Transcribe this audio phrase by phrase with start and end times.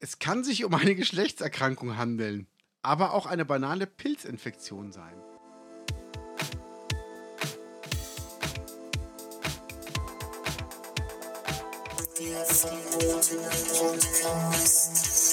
[0.00, 2.46] Es kann sich um eine Geschlechtserkrankung handeln,
[2.82, 5.14] aber auch eine banale Pilzinfektion sein.
[13.78, 15.27] Podcast.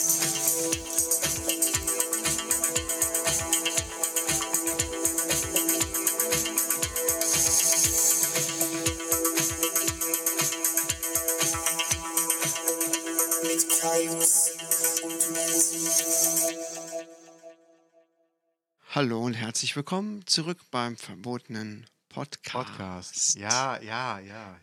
[18.96, 22.54] Hallo und herzlich willkommen zurück beim verbotenen Podcast.
[22.54, 23.36] Podcast.
[23.36, 24.58] Ja, ja, ja.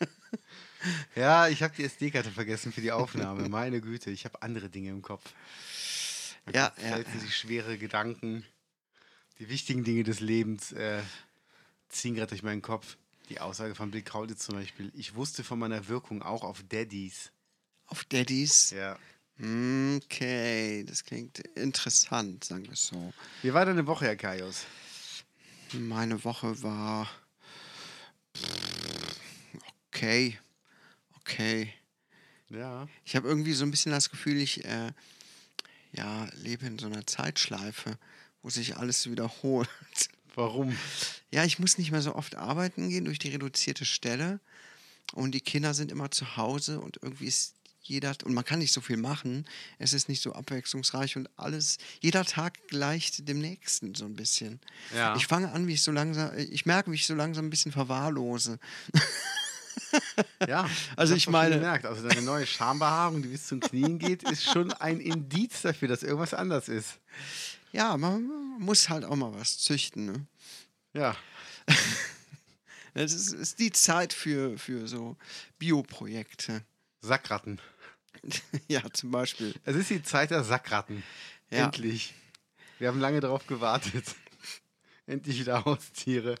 [0.00, 0.06] Ja,
[1.14, 3.46] ja ich habe die SD-Karte vergessen für die Aufnahme.
[3.50, 5.34] Meine Güte, ich habe andere Dinge im Kopf.
[6.50, 6.94] Ja, ja.
[6.94, 8.42] Selten sich schwere Gedanken.
[9.38, 11.02] Die wichtigen Dinge des Lebens äh,
[11.90, 12.96] ziehen gerade durch meinen Kopf.
[13.28, 14.90] Die Aussage von Bill Kaulitz zum Beispiel.
[14.94, 17.32] Ich wusste von meiner Wirkung auch auf Daddies.
[17.84, 18.70] Auf Daddies.
[18.70, 18.98] Ja.
[19.38, 23.12] Okay, das klingt interessant, sagen wir es so.
[23.42, 24.64] Wie war deine Woche, Herr Kaius?
[25.72, 27.10] Meine Woche war
[29.88, 30.38] okay,
[31.20, 31.72] okay.
[32.48, 32.88] Ja.
[33.04, 34.92] Ich habe irgendwie so ein bisschen das Gefühl, ich äh,
[35.92, 37.98] ja, lebe in so einer Zeitschleife,
[38.42, 39.68] wo sich alles wiederholt.
[40.34, 40.76] Warum?
[41.30, 44.40] Ja, ich muss nicht mehr so oft arbeiten gehen durch die reduzierte Stelle.
[45.12, 47.55] Und die Kinder sind immer zu Hause und irgendwie ist
[47.88, 49.46] jeder, und man kann nicht so viel machen.
[49.78, 54.60] Es ist nicht so abwechslungsreich und alles, jeder Tag gleicht dem nächsten so ein bisschen.
[54.94, 55.16] Ja.
[55.16, 57.72] Ich fange an, wie ich so langsam, ich merke, wie ich so langsam ein bisschen
[57.72, 58.58] verwahrlose.
[60.46, 64.44] Ja, Also ich meine- gemerkt, also deine neue Schambehaarung, die bis zum Knien geht, ist
[64.44, 66.98] schon ein Indiz dafür, dass irgendwas anders ist.
[67.72, 70.06] Ja, man, man muss halt auch mal was züchten.
[70.06, 70.26] Ne?
[70.94, 71.16] Ja,
[72.98, 75.18] Es ist, ist die Zeit für, für so
[75.58, 76.62] Bioprojekte.
[77.02, 77.60] Sackratten.
[78.68, 79.54] ja, zum Beispiel.
[79.64, 81.02] Es ist die Zeit der Sackratten.
[81.50, 81.64] Ja.
[81.64, 82.14] Endlich.
[82.78, 84.04] Wir haben lange darauf gewartet.
[85.06, 86.36] Endlich wieder Haustiere.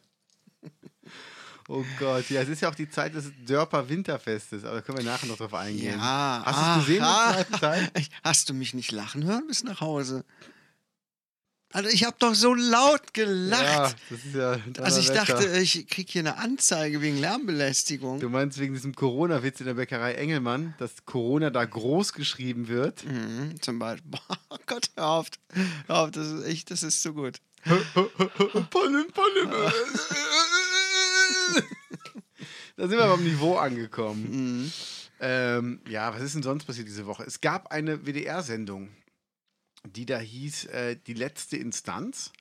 [1.68, 4.98] Oh Gott, ja, es ist ja auch die Zeit des Dörper Winterfestes, aber da können
[4.98, 5.98] wir nachher noch drauf eingehen.
[5.98, 8.08] Ja, Hast du es gesehen?
[8.24, 10.24] Hast du mich nicht lachen hören bis nach Hause?
[11.72, 13.96] Also ich habe doch so laut Ja, gelacht.
[14.08, 18.20] das ist ja also ich dachte, ich krieg hier eine Anzeige wegen Lärmbelästigung.
[18.20, 23.04] Du meinst wegen diesem Corona-Witz in der Bäckerei Engelmann, dass Corona da groß geschrieben wird?
[23.04, 24.18] Mhm, zum Beispiel.
[24.48, 25.26] Oh Gott, hör auf.
[25.86, 27.40] Hör auf, das ist echt, das ist so gut.
[28.70, 29.50] Pollen, Pollen.
[32.76, 34.62] da sind wir beim Niveau angekommen.
[34.62, 34.72] Mhm.
[35.20, 37.24] Ähm, ja, was ist denn sonst passiert diese Woche?
[37.24, 38.88] Es gab eine WDR-Sendung,
[39.86, 42.32] die da hieß äh, Die letzte Instanz.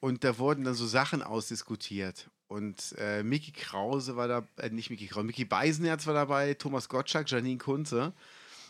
[0.00, 2.28] Und da wurden dann so Sachen ausdiskutiert.
[2.48, 6.88] Und äh, Mickey Krause war da, äh, nicht Mickey Krause, Mickey Beisenherz war dabei, Thomas
[6.88, 8.12] Gottschalk, Janine Kunze.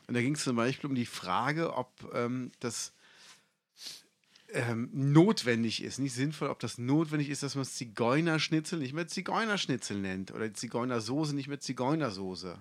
[0.07, 2.93] Und da ging es zum Beispiel um die Frage, ob ähm, das
[4.53, 9.99] ähm, notwendig ist, nicht sinnvoll, ob das notwendig ist, dass man Zigeunerschnitzel nicht mehr Zigeunerschnitzel
[9.99, 12.57] nennt oder Zigeunersoße nicht mehr Zigeunersoße.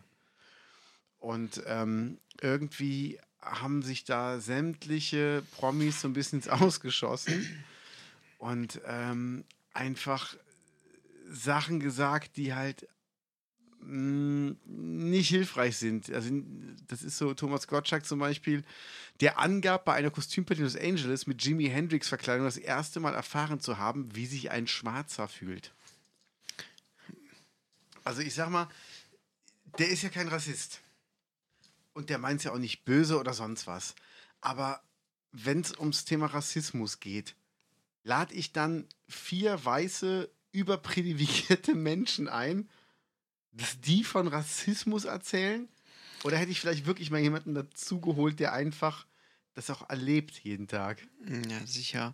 [1.19, 7.63] Und ähm, irgendwie haben sich da sämtliche Promis so ein bisschen ins Ausgeschossen
[8.37, 10.35] und ähm, einfach
[11.29, 12.87] Sachen gesagt, die halt
[13.81, 16.11] mh, nicht hilfreich sind.
[16.11, 16.29] Also
[16.87, 18.63] das ist so Thomas Gottschalk zum Beispiel,
[19.21, 23.13] der angab, bei einer Kostümparty in Los Angeles mit Jimi Hendrix Verkleidung das erste Mal
[23.13, 25.71] erfahren zu haben, wie sich ein Schwarzer fühlt.
[28.03, 28.69] Also ich sag mal,
[29.79, 30.81] der ist ja kein Rassist.
[31.95, 33.95] Und der meint es ja auch nicht böse oder sonst was.
[34.41, 34.83] Aber
[35.31, 37.35] wenn es ums Thema Rassismus geht,
[38.03, 42.69] lade ich dann vier weiße, überprivilegierte Menschen ein,
[43.53, 45.69] dass die von Rassismus erzählen?
[46.23, 49.07] Oder hätte ich vielleicht wirklich mal jemanden dazugeholt, der einfach
[49.53, 51.07] das auch erlebt jeden Tag?
[51.49, 52.13] Ja, sicher.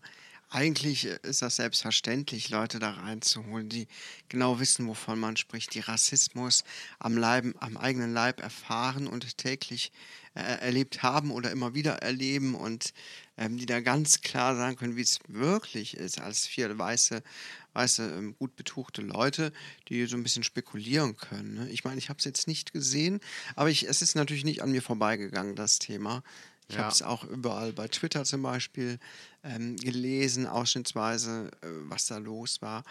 [0.54, 3.88] Eigentlich ist das selbstverständlich, Leute da reinzuholen, die
[4.28, 6.66] genau wissen, wovon man spricht, die Rassismus
[7.00, 9.94] am, Leib, am eigenen Leib erfahren und täglich
[10.36, 12.94] äh, erlebt haben oder immer wieder erleben und
[13.38, 17.24] ähm, die da ganz klar sagen können, wie es wirklich ist, als vier weiße,
[17.72, 19.54] weiße ähm, gut betuchte Leute,
[19.88, 21.54] die so ein bisschen spekulieren können.
[21.54, 21.70] Ne?
[21.70, 23.22] Ich meine, ich habe es jetzt nicht gesehen,
[23.56, 26.24] aber ich, es ist natürlich nicht an mir vorbeigegangen, das Thema.
[26.72, 26.84] Ich Ja.
[26.84, 28.98] habe es auch überall bei Twitter zum Beispiel
[29.44, 32.86] ähm, gelesen, ausschnittsweise, äh, was da los war.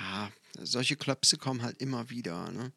[0.00, 2.50] Ja, solche Klöpse kommen halt immer wieder.
[2.50, 2.72] Ne?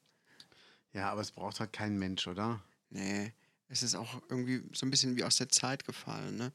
[0.91, 2.61] Ja, aber es braucht halt kein Mensch, oder?
[2.89, 3.31] Nee,
[3.69, 6.35] es ist auch irgendwie so ein bisschen wie aus der Zeit gefallen.
[6.35, 6.51] Ne?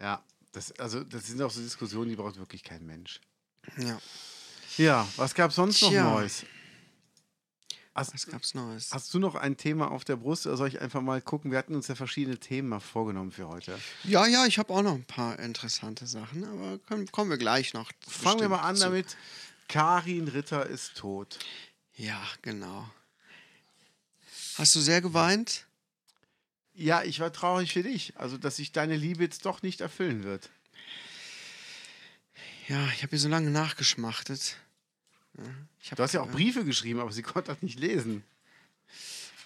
[0.00, 0.22] Ja,
[0.52, 3.20] das, also das sind auch so Diskussionen, die braucht wirklich kein Mensch.
[3.78, 4.00] Ja.
[4.76, 6.04] Ja, was gab sonst noch Tja.
[6.04, 6.44] Neues?
[7.94, 8.90] Hast, Was gab's Neues?
[8.92, 11.52] hast du noch ein Thema auf der Brust oder soll ich einfach mal gucken?
[11.52, 13.78] Wir hatten uns ja verschiedene Themen mal vorgenommen für heute.
[14.02, 17.72] Ja, ja, ich habe auch noch ein paar interessante Sachen, aber können, kommen wir gleich
[17.72, 17.92] noch.
[18.06, 18.82] Fangen wir mal an zu.
[18.82, 19.16] damit.
[19.68, 21.38] Karin Ritter ist tot.
[21.96, 22.88] Ja, genau.
[24.56, 25.64] Hast du sehr geweint?
[26.74, 28.12] Ja, ich war traurig für dich.
[28.16, 30.50] Also, dass sich deine Liebe jetzt doch nicht erfüllen wird.
[32.66, 34.56] Ja, ich habe hier so lange nachgeschmachtet.
[35.36, 38.22] Du hast ja auch äh, Briefe geschrieben, aber sie konnte das nicht lesen.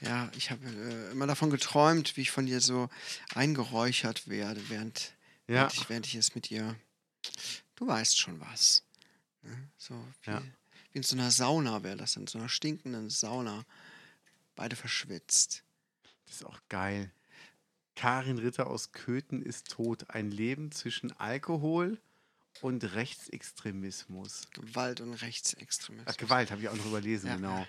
[0.00, 2.88] Ja, ich habe äh, immer davon geträumt, wie ich von ihr so
[3.34, 5.12] eingeräuchert werde, während,
[5.48, 5.54] Ja.
[5.54, 6.76] während, ich, während ich es mit ihr.
[7.74, 8.84] Du weißt schon was.
[9.42, 9.68] Ne?
[9.76, 10.42] So wie, Ja.
[10.92, 13.64] wie in so einer Sauna wäre das, in so einer stinkenden Sauna.
[14.54, 15.62] Beide verschwitzt.
[16.26, 17.10] Das ist auch geil.
[17.96, 20.10] Karin Ritter aus Köthen ist tot.
[20.10, 21.98] Ein Leben zwischen Alkohol
[22.62, 24.42] und Rechtsextremismus.
[24.52, 26.12] Gewalt und Rechtsextremismus.
[26.14, 27.36] Ach, Gewalt habe ich auch noch überlesen, Ja.
[27.36, 27.66] genau.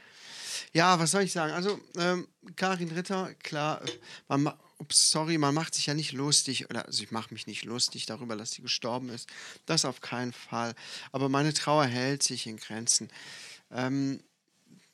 [0.74, 1.54] Ja, was soll ich sagen?
[1.54, 3.92] Also, ähm, Karin Ritter, klar, äh,
[4.28, 7.48] man ma- ups, sorry, man macht sich ja nicht lustig, oder also ich mache mich
[7.48, 9.30] nicht lustig darüber, dass sie gestorben ist.
[9.66, 10.74] Das auf keinen Fall.
[11.12, 13.10] Aber meine Trauer hält sich in Grenzen.
[13.72, 14.22] Ähm,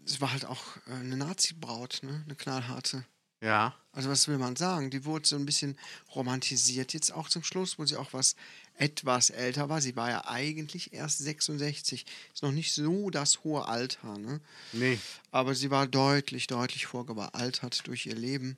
[0.06, 2.22] es war halt auch äh, eine Nazi-Braut, ne?
[2.26, 3.06] Eine knallharte.
[3.46, 3.76] Ja.
[3.92, 4.90] Also was will man sagen?
[4.90, 5.78] Die wurde so ein bisschen
[6.14, 8.36] romantisiert jetzt auch zum Schluss, wo sie auch was
[8.78, 9.80] etwas älter war.
[9.82, 12.06] Sie war ja eigentlich erst 66.
[12.34, 14.42] Ist noch nicht so das hohe Alter, ne?
[14.74, 15.00] Nee,
[15.32, 18.58] Aber sie war deutlich, deutlich vorgealtert durch ihr Leben.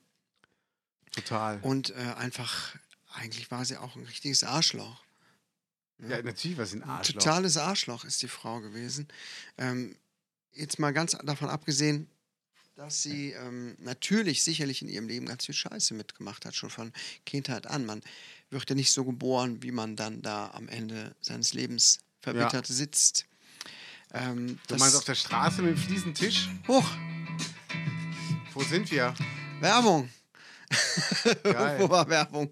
[1.11, 1.59] total.
[1.61, 2.75] Und äh, einfach,
[3.13, 5.03] eigentlich war sie auch ein richtiges Arschloch.
[5.99, 7.21] ja, natürlich war sie ein Ein Arschloch.
[7.21, 9.07] totales Arschloch ist die Frau gewesen.
[9.59, 9.95] Ähm,
[10.53, 12.09] jetzt mal ganz davon abgesehen,
[12.77, 16.93] dass sie ähm, natürlich sicherlich in ihrem Leben ganz viel Scheiße mitgemacht hat, schon von
[17.25, 17.87] Kindheit an.
[17.87, 18.03] Man
[18.51, 23.25] wird ja nicht so geboren, wie man dann da am Ende seines Lebens verbittert sitzt.
[24.13, 26.49] Ähm, Du meinst auf der Straße mit dem Fliesentisch?
[26.67, 26.85] Hoch,
[28.53, 29.15] Wo sind wir?
[29.59, 30.07] Werbung.
[31.43, 31.77] Geil.
[31.79, 32.49] Wo war Werbung?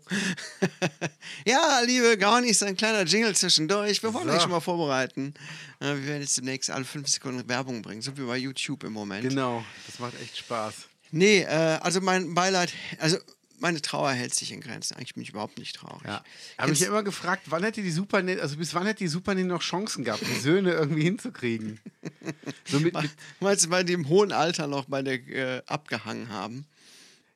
[1.45, 4.01] ja, liebe Gaunis, ein kleiner Jingle zwischendurch.
[4.01, 4.33] Wir wollen So.
[4.33, 5.33] euch schon mal vorbereiten.
[5.79, 9.27] Wir werden jetzt demnächst alle fünf Sekunden Werbung bringen, so wie bei YouTube im Moment.
[9.27, 10.73] Genau, das macht echt Spaß.
[11.11, 13.17] Nee, äh, also mein Beileid, also
[13.59, 14.95] meine Trauer hält sich in Grenzen.
[14.95, 16.05] Eigentlich bin ich überhaupt nicht traurig.
[16.05, 16.23] Ja.
[16.57, 19.07] Habe mich Jetzt- ja immer gefragt, wann hätte die Super also bis wann hätte die
[19.07, 21.79] Super noch Chancen gehabt, die Söhne irgendwie hinzukriegen?
[22.65, 26.65] So mit, mit, Meinst du, bei dem hohen Alter noch bei der äh, abgehangen haben?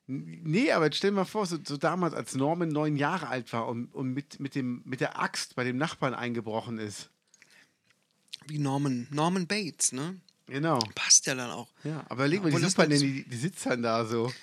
[0.09, 3.67] Nee, aber stell dir mal vor, so, so damals, als Norman neun Jahre alt war
[3.67, 7.09] und, und mit, mit, dem, mit der Axt bei dem Nachbarn eingebrochen ist.
[8.47, 10.19] Wie Norman, Norman Bates, ne?
[10.47, 10.79] Genau.
[10.95, 11.69] Passt ja dann auch.
[11.83, 14.33] Ja, aber überleg mal, die so- Nanny, die, die sitzt dann da so.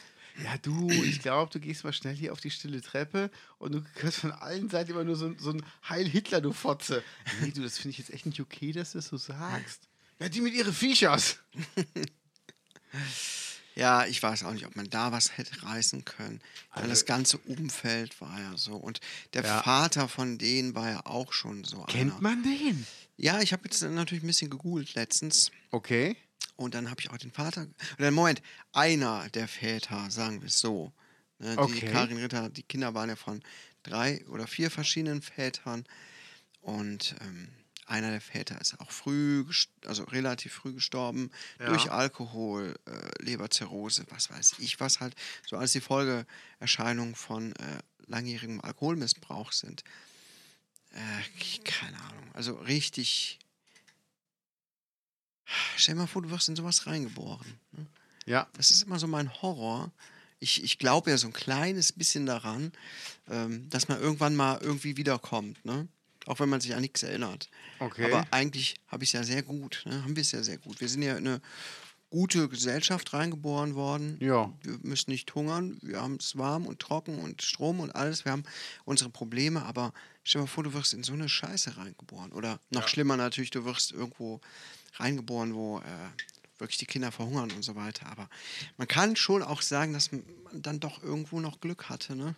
[0.45, 3.83] Ja, du, ich glaube, du gehst mal schnell hier auf die stille Treppe und du
[3.95, 7.03] hörst von allen Seiten immer nur so, so ein Heil Hitler, du Fotze.
[7.41, 9.89] Nee, du, das finde ich jetzt echt nicht okay, dass du das so sagst.
[10.21, 11.39] Ja, die mit ihren Viechers.
[13.77, 16.41] Ja, ich weiß auch nicht, ob man da was hätte reißen können.
[16.73, 18.75] Weil Also- das ganze Umfeld war ja so.
[18.77, 19.01] Und
[19.35, 19.63] der Ja.
[19.63, 22.21] Vater von denen war ja auch schon so Kennt einer.
[22.23, 22.87] man den?
[23.19, 25.51] Ja, ich habe jetzt natürlich ein bisschen gegoogelt letztens.
[25.71, 26.17] Okay.
[26.57, 27.67] Und dann habe ich auch den Vater.
[27.99, 28.41] Oder Moment,
[28.73, 30.93] einer der Väter, sagen wir es so.
[31.39, 31.91] Ne, die Okay.
[31.93, 33.43] Karin Ritter, die Kinder waren ja von
[33.83, 35.85] drei oder vier verschiedenen Vätern.
[36.63, 37.49] Und ähm,
[37.87, 39.45] einer der Väter ist auch früh,
[39.87, 41.31] also relativ früh gestorben
[41.61, 41.67] Ja.
[41.69, 45.15] durch Alkohol, äh, Leberzirrhose, was weiß ich, was halt
[45.47, 49.85] so als die Folgeerscheinungen von äh, langjährigem Alkoholmissbrauch sind.
[50.93, 52.31] Äh, keine Ahnung.
[52.35, 53.39] Also richtig.
[55.77, 57.47] Stell dir mal vor, du wirst in sowas reingeboren.
[57.73, 57.87] Ne?
[58.27, 58.49] Ja.
[58.55, 59.93] Das ist immer so mein Horror.
[60.41, 62.73] Ich, ich glaube ja so ein kleines bisschen daran,
[63.31, 65.65] ähm, dass man irgendwann mal irgendwie wiederkommt.
[65.65, 65.89] Ne?
[66.27, 67.49] Auch wenn man sich an nichts erinnert.
[67.79, 68.13] Okay.
[68.13, 69.83] Aber eigentlich habe ich es ja sehr gut.
[69.87, 70.03] Ne?
[70.03, 70.81] Haben wir es ja sehr gut.
[70.81, 71.41] Wir sind ja in eine
[72.11, 74.17] gute Gesellschaft reingeboren worden.
[74.21, 74.53] Ja.
[74.63, 75.79] Wir müssen nicht hungern.
[75.83, 78.25] Wir haben es warm und trocken und Strom und alles.
[78.25, 78.45] Wir haben
[78.85, 79.65] unsere Probleme.
[79.65, 79.93] Aber
[80.25, 82.33] stell dir mal vor, du wirst in so eine Scheiße reingeboren.
[82.33, 82.89] Oder noch Ja.
[82.89, 84.41] schlimmer natürlich, du wirst irgendwo
[84.95, 85.83] reingeboren, wo äh,
[86.59, 88.07] wirklich die Kinder verhungern und so weiter.
[88.07, 88.29] Aber
[88.79, 92.17] man kann schon auch sagen, dass man dann doch irgendwo noch Glück hatte.
[92.17, 92.35] Ne?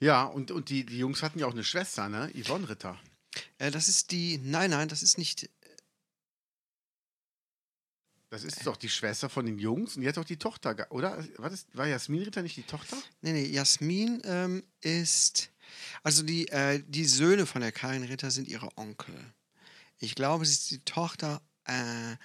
[0.00, 2.30] Ja, und, und die, die Jungs hatten ja auch eine Schwester, ne?
[2.34, 2.98] Yvonne Ritter.
[3.58, 4.38] Äh, das ist die.
[4.38, 5.48] Nein, nein, das ist nicht.
[8.30, 11.26] Das ist doch die Schwester von den Jungs und die hat doch die Tochter, oder?
[11.38, 12.96] War, das, war Jasmin Ritter nicht die Tochter?
[13.22, 15.50] Nee, nee, Jasmin ähm, ist.
[16.02, 19.14] Also die, äh, die Söhne von der Karin Ritter sind ihre Onkel.
[19.98, 22.16] Ich glaube, sie ist die Tochter äh,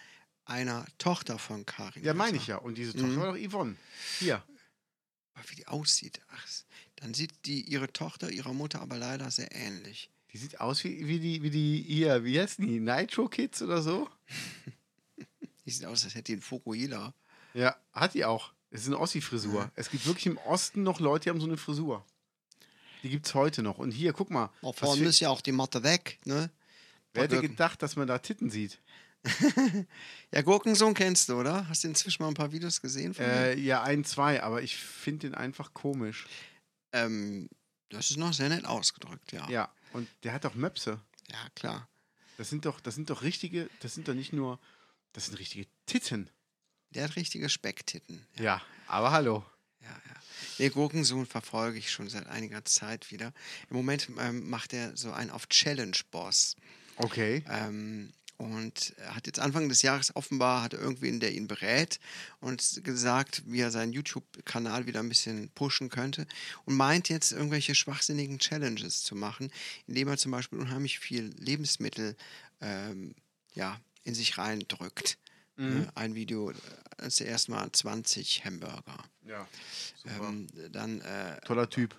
[0.46, 2.04] einer Tochter von Karin.
[2.04, 2.58] Ja, meine ich ja.
[2.58, 3.20] Und diese Tochter Mhm.
[3.20, 3.78] war doch Yvonne.
[4.20, 4.44] Hier.
[5.48, 6.48] Wie die aussieht, ach,
[7.04, 10.10] dann sieht die ihre Tochter ihrer Mutter aber leider sehr ähnlich.
[10.32, 12.80] Die sieht aus wie, wie die, wie die, hier, wie heißen die?
[12.80, 14.10] Nitro Kids oder so?
[15.66, 17.14] Die sieht aus, als hätte die einen Fokuhila.
[17.54, 18.52] Ja, hat die auch.
[18.70, 19.72] Es ist eine Ossi-Frisur.
[19.76, 22.06] Es gibt wirklich im Osten noch Leute, die haben so eine Frisur.
[23.02, 23.78] Die gibt es heute noch.
[23.78, 24.50] Und hier, guck mal.
[24.62, 26.50] Oh, vorne für- ist ja auch die Matte weg, ne?
[27.14, 28.80] wer hätte gedacht, dass man da Titten sieht?
[30.34, 31.70] Ja, Gurkensohn kennst du, oder?
[31.70, 34.76] Hast du inzwischen mal ein paar Videos gesehen von Äh, ja, ein, zwei, aber ich
[34.76, 36.26] finde den einfach komisch.
[36.94, 37.50] Ähm,
[37.90, 39.50] das ist noch sehr nett ausgedrückt, ja.
[39.50, 41.00] Ja, und der hat auch Möpse.
[41.30, 41.88] Ja, klar.
[42.38, 44.60] Das sind doch, das sind doch richtige, das sind doch nicht nur,
[45.14, 46.30] das sind richtige Titten.
[46.92, 48.26] Der hat richtige Specktitten.
[48.38, 49.46] Ja, aber hallo.
[49.82, 50.22] Ja, ja.
[50.60, 53.34] Nee, Gurkensohn verfolge ich schon seit einiger Zeit wieder.
[53.70, 56.56] Im Moment ähm, macht er so einen auf Challenge Boss.
[56.98, 57.44] Okay.
[57.50, 62.00] Ähm, und er hat jetzt Anfang des Jahres offenbar, hat irgendwen, der ihn berät
[62.42, 66.28] und gesagt, wie er seinen YouTube-Kanal wieder ein bisschen pushen könnte
[66.66, 69.50] und meint jetzt irgendwelche schwachsinnigen Challenges zu machen,
[69.88, 72.18] indem er zum Beispiel unheimlich viel Lebensmittel
[72.60, 73.16] ähm,
[73.54, 75.18] ja, in sich reindrückt.
[75.56, 75.84] Mhm.
[75.84, 76.56] Äh, Ein Video, äh,
[76.98, 79.06] als erst mal 20 Hamburger.
[79.26, 79.48] Ja,
[79.96, 80.28] super.
[80.28, 81.96] Ähm, dann äh, Toller Typ.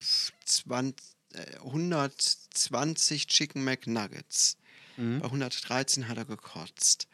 [0.00, 4.56] 20, äh, 120 Chicken McNuggets.
[4.98, 5.20] Mhm.
[5.20, 7.06] Bei 113 hat er gekotzt.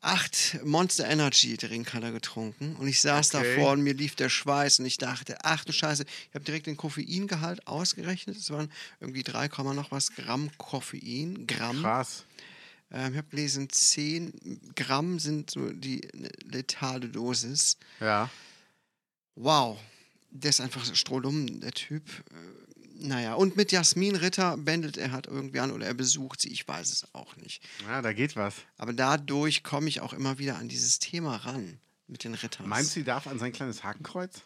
[0.00, 3.56] Acht Monster Energy Drink hat er getrunken und ich saß Okay.
[3.56, 6.66] davor und mir lief der Schweiß und ich dachte, ach du Scheiße, ich habe direkt
[6.66, 8.36] den Koffeingehalt ausgerechnet.
[8.36, 8.70] Es waren
[9.00, 11.48] irgendwie 3, Komma noch was Gramm Koffein.
[11.48, 11.82] Gramm.
[11.82, 12.24] Krass.
[12.92, 16.08] Ähm, ich habe gelesen, 10 Gramm sind so die
[16.44, 17.76] letale Dosis.
[17.98, 18.30] Ja.
[19.34, 19.78] Wow,
[20.30, 22.04] der ist einfach strohdumm, der Typ.
[23.00, 26.66] Naja, und mit Jasmin Ritter bändelt er halt irgendwie an oder er besucht sie, ich
[26.66, 27.62] weiß es auch nicht.
[27.86, 28.54] Ja, da geht was.
[28.76, 31.78] Aber dadurch komme ich auch immer wieder an dieses Thema ran
[32.08, 32.68] mit den Rittern.
[32.68, 34.42] Meinst du, die darf an sein kleines Hakenkreuz?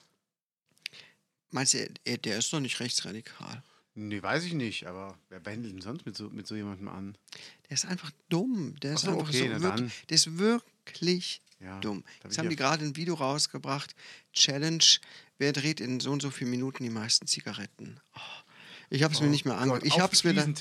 [1.50, 3.62] Meinst du, er, er, der ist doch nicht rechtsradikal?
[3.94, 7.16] Nee, weiß ich nicht, aber wer bändelt denn sonst mit so, mit so jemandem an?
[7.68, 8.78] Der ist einfach dumm.
[8.80, 12.02] Der ist so, einfach okay, so wirklich, der ist wirklich Ja, dumm.
[12.24, 13.94] Jetzt haben die gerade ein Video rausgebracht.
[14.32, 14.84] Challenge,
[15.36, 18.00] wer dreht in so und so vielen Minuten die meisten Zigaretten?
[18.14, 18.41] Oh,
[18.94, 19.86] ich habe es mir nicht mehr angeguckt.
[19.86, 20.54] Ich habe es mir dann.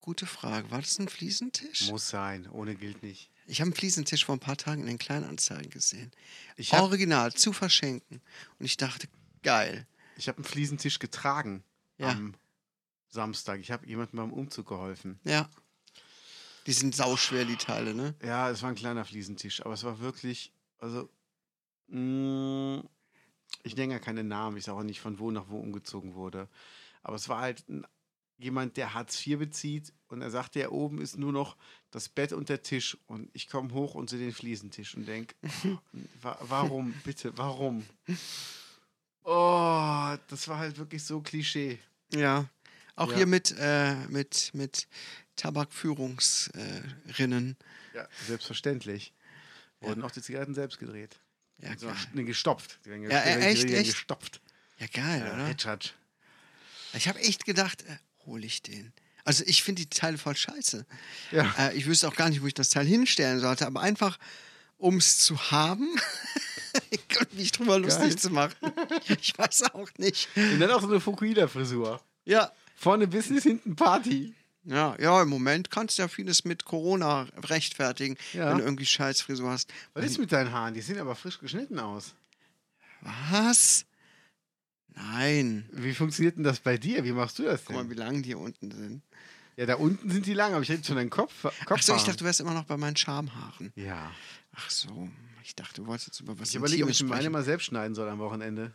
[0.00, 0.68] Gute Frage.
[0.72, 1.88] War das ein Fliesentisch?
[1.88, 3.30] Muss sein, ohne gilt nicht.
[3.46, 6.10] Ich habe einen Fliesentisch vor ein paar Tagen in den Kleinanzeigen gesehen.
[6.56, 8.20] Ich habe Original, zu verschenken.
[8.58, 9.08] Und ich dachte,
[9.42, 9.86] geil.
[10.16, 11.62] ich hab einen Fliesentisch getragen
[11.98, 12.10] Ja.
[12.10, 12.34] am
[13.08, 13.60] Samstag.
[13.60, 15.20] Ich habe jemandem beim Umzug geholfen.
[15.22, 15.48] Ja.
[16.66, 18.14] Die sind sauschwer, die Teile, ne?
[18.24, 21.08] Ja, es war ein kleiner Fliesentisch, aber es war wirklich, also,
[21.88, 22.82] mh,
[23.62, 26.48] ich nenne ja keine Namen, ich sage auch nicht, von wo nach wo umgezogen wurde.
[27.02, 27.86] Aber es war halt ein,
[28.38, 31.56] jemand, der Hartz IV bezieht und er sagte, ja, oben ist nur noch
[31.90, 32.96] das Bett und der Tisch.
[33.06, 35.34] Und ich komme hoch und sehe den Fliesentisch und denke,
[36.20, 37.84] wa warum, bitte, warum?
[39.24, 41.78] Oh, das war halt wirklich so Klischee.
[42.12, 42.46] Ja.
[42.96, 43.18] Auch Ja.
[43.18, 44.88] hier mit, äh, mit, mit
[45.36, 47.56] Tabakführungsrinnen.
[47.94, 49.12] Ja, selbstverständlich.
[49.80, 51.20] Wurden auch die Zigaretten selbst gedreht.
[51.58, 52.24] Ja, So, geil.
[52.24, 52.78] gestopft.
[52.84, 53.90] Die werden Ja, die werden- echt, echt?
[53.94, 54.40] Gestopft.
[54.78, 55.48] Ja, geil, Ja, oder?
[55.48, 55.90] Ritschatsch.
[56.94, 58.92] Ich habe echt gedacht, äh, hole ich den.
[59.24, 60.84] Also ich finde die Teile voll scheiße.
[61.30, 61.54] Ja.
[61.58, 64.18] Äh, ich wüsste auch gar nicht, wo ich das Teil hinstellen sollte, aber einfach,
[64.78, 65.88] um es zu haben
[67.20, 68.56] und mich drüber lustig zu machen.
[69.20, 70.28] Ich weiß auch nicht.
[70.34, 72.02] Und dann auch so eine Fukuhila-Frisur.
[72.24, 72.50] Ja.
[72.74, 74.34] Vorne Business, hinten Party.
[74.64, 78.50] Ja, ja, im Moment kannst du ja vieles mit Corona rechtfertigen, Ja.
[78.50, 79.72] wenn du irgendwie Scheißfrisur hast.
[79.94, 80.74] Was ist mit deinen Haaren?
[80.74, 82.14] Die sehen aber frisch geschnitten aus.
[83.30, 83.84] Was?
[84.94, 85.68] Nein.
[85.72, 87.02] Wie funktioniert denn das bei dir?
[87.04, 87.90] Wie machst du das Guck mal, denn?
[87.90, 89.02] wie lang die unten sind.
[89.56, 91.42] Ja, da unten sind die lang, aber ich hätte schon deinen Kopf.
[91.42, 93.72] Kopf Ach so, ich dachte, du wärst immer noch bei meinen Schamhaaren.
[93.74, 94.10] Ja.
[94.54, 95.08] Ach so,
[95.42, 97.94] ich dachte, du wolltest jetzt über was Ich überlege, ob ich meine mal selbst schneiden
[97.94, 98.74] soll am Wochenende.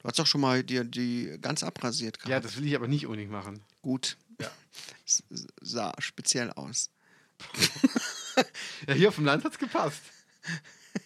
[0.00, 2.30] Du hast doch schon mal dir die ganz abrasiert gehabt.
[2.30, 3.60] Ja, das will ich aber nicht unbedingt machen.
[3.82, 4.16] Gut.
[4.40, 4.50] Ja.
[5.06, 5.22] S-
[5.60, 6.90] Sah speziell aus.
[8.86, 10.00] Ja, hier auf dem Land hat's gepasst.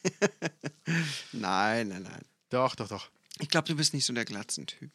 [1.32, 2.22] Nein, nein, nein.
[2.50, 3.10] Doch, doch, doch.
[3.40, 4.92] Ich glaube, du bist nicht so der Glatzentyp.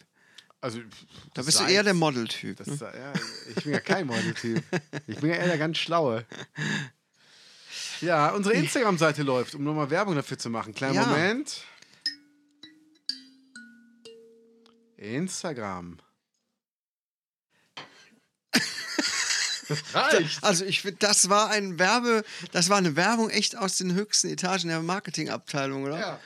[0.62, 0.80] Also,
[1.34, 2.66] Da bist du eher der Modeltyp.
[2.66, 2.78] Ne?
[2.82, 3.14] ja,
[3.50, 4.64] ich bin ja kein Modeltyp.
[5.08, 6.26] Ich bin ja eher der ganz Schlaue.
[8.00, 10.74] Ja, unsere Instagram-Seite läuft, um nochmal Werbung dafür zu machen.
[10.74, 11.06] Kleinen Ja.
[11.08, 11.64] Moment.
[14.98, 15.98] Instagram.
[19.94, 20.44] Reicht.
[20.44, 24.30] Also ich finde, das war ein Werbe, das war eine Werbung echt aus den höchsten
[24.30, 26.00] Etagen der Marketingabteilung, oder?
[26.00, 26.20] Ja.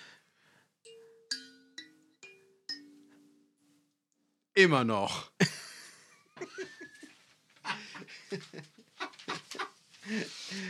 [4.56, 5.32] Immer noch.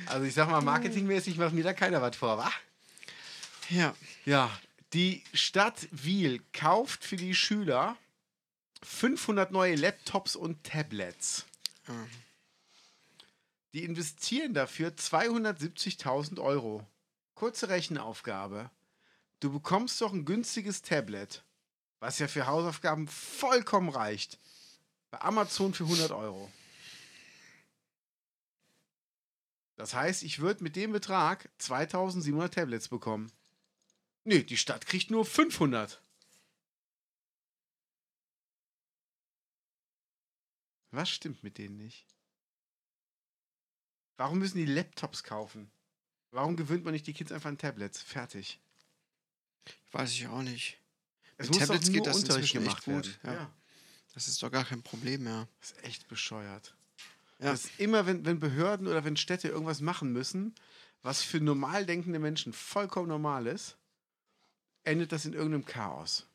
[0.05, 2.51] Also ich sag mal, marketingmäßig macht mir da keiner was vor, wa?
[3.69, 3.95] Ja.
[4.25, 4.51] Ja,
[4.93, 7.97] die Stadt Wiel kauft für die Schüler
[8.85, 11.45] 500 neue Laptops und Tablets.
[11.87, 11.91] Ah.
[13.73, 16.85] Die investieren dafür 270.000 Euro.
[17.33, 18.69] Kurze Rechenaufgabe.
[19.39, 21.43] Du bekommst doch ein günstiges Tablet,
[21.99, 24.39] was ja für Hausaufgaben vollkommen reicht.
[25.09, 26.51] Bei Amazon für 100 Euro.
[29.75, 33.31] Das heißt, ich würde mit dem Betrag 2700 Tablets bekommen.
[34.23, 36.02] Nee, die Stadt kriegt nur 500.
[40.93, 42.05] Was stimmt mit denen nicht?
[44.15, 45.71] Warum müssen die Laptops kaufen?
[46.29, 47.99] Warum gewöhnt man nicht die Kids einfach an Tablets?
[47.99, 48.59] Fertig.
[49.91, 50.77] Weiß ich auch nicht.
[51.37, 53.33] Es Mit Tablets geht das Unterricht inzwischen echt gemacht gut, ja.
[53.33, 53.53] Ja.
[54.13, 55.47] Das ist doch gar kein Problem mehr.
[55.61, 56.75] Das ist echt bescheuert.
[57.39, 57.51] Ja.
[57.51, 60.53] Das ist immer, wenn, wenn Behörden oder wenn Städte irgendwas machen müssen,
[61.01, 63.77] was für normal denkende Menschen vollkommen normal ist,
[64.83, 66.27] endet das in irgendeinem Chaos.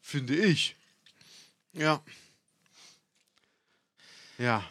[0.00, 0.74] Finde ich.
[1.72, 2.02] Ja.
[4.40, 4.64] Ja,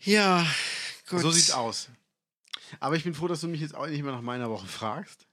[0.00, 0.46] Ja,
[1.08, 1.20] gut.
[1.20, 1.88] so sieht's aus.
[2.78, 5.26] Aber ich bin froh, dass du mich jetzt auch nicht mehr nach meiner Woche fragst.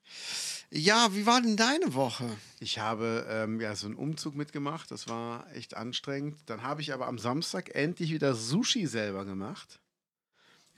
[0.69, 2.29] Ja, wie war denn deine Woche?
[2.59, 6.37] Ich habe ähm, ja so einen Umzug mitgemacht, das war echt anstrengend.
[6.47, 9.79] Dann habe ich aber am Samstag endlich wieder Sushi selber gemacht.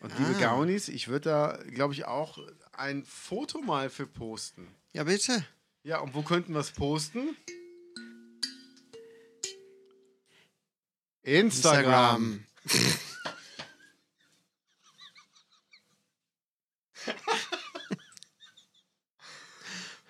[0.01, 0.39] Und liebe Ah.
[0.39, 2.37] Gaunis, ich würde da, glaube ich, auch
[2.73, 4.67] ein Foto mal für posten.
[4.93, 5.43] Ja, bitte.
[5.83, 7.35] Ja, und wo könnten wir es posten?
[11.23, 12.43] Instagram.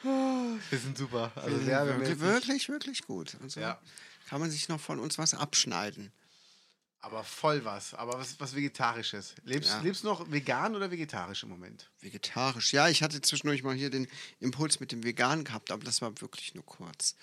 [0.01, 1.31] Wir sind super.
[1.35, 2.19] Also wirklich, werbemäßig.
[2.19, 3.35] wirklich, wirklich gut.
[3.41, 3.81] Also Ja.
[4.27, 6.11] kann man sich noch von uns was abschneiden.
[7.01, 7.93] Aber voll was.
[7.93, 9.35] Aber was, was Vegetarisches.
[9.43, 9.79] Lebst, Ja.
[9.81, 11.89] lebst du noch vegan oder vegetarisch im Moment?
[12.01, 12.73] Vegetarisch.
[12.73, 14.07] Ja, ich hatte zwischendurch mal hier den
[14.39, 17.15] Impuls mit dem Vegan gehabt, aber das war wirklich nur kurz.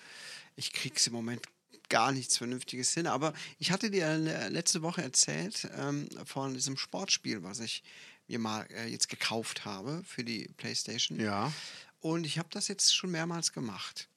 [0.55, 1.43] Ich krieg's im Moment
[1.89, 3.07] gar nichts Vernünftiges hin.
[3.07, 7.83] Aber ich hatte dir letzte Woche erzählt ähm, von diesem Sportspiel, was ich
[8.27, 11.19] mir mal äh, jetzt gekauft habe für die Playstation.
[11.19, 11.51] Ja.
[11.99, 14.09] Und ich habe das jetzt schon mehrmals gemacht.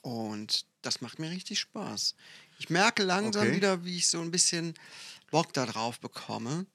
[0.00, 2.14] Und das macht mir richtig Spaß.
[2.58, 3.56] Ich merke langsam Okay.
[3.56, 4.74] wieder, wie ich so ein bisschen
[5.30, 6.66] Bock darauf bekomme,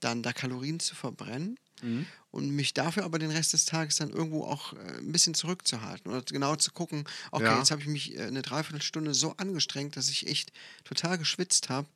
[0.00, 2.06] dann da Kalorien zu verbrennen Mhm.
[2.36, 6.10] Und mich dafür aber den Rest des Tages dann irgendwo auch äh, ein bisschen zurückzuhalten
[6.10, 7.58] oder genau zu gucken, okay, Ja.
[7.58, 10.52] jetzt habe ich mich äh, eine Dreiviertelstunde so angestrengt, dass ich echt
[10.84, 11.88] total geschwitzt habe.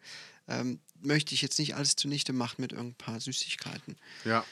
[0.49, 3.97] Ähm, möchte ich jetzt nicht alles zunichte machen mit irgendein paar Süßigkeiten.
[4.25, 4.45] Ja.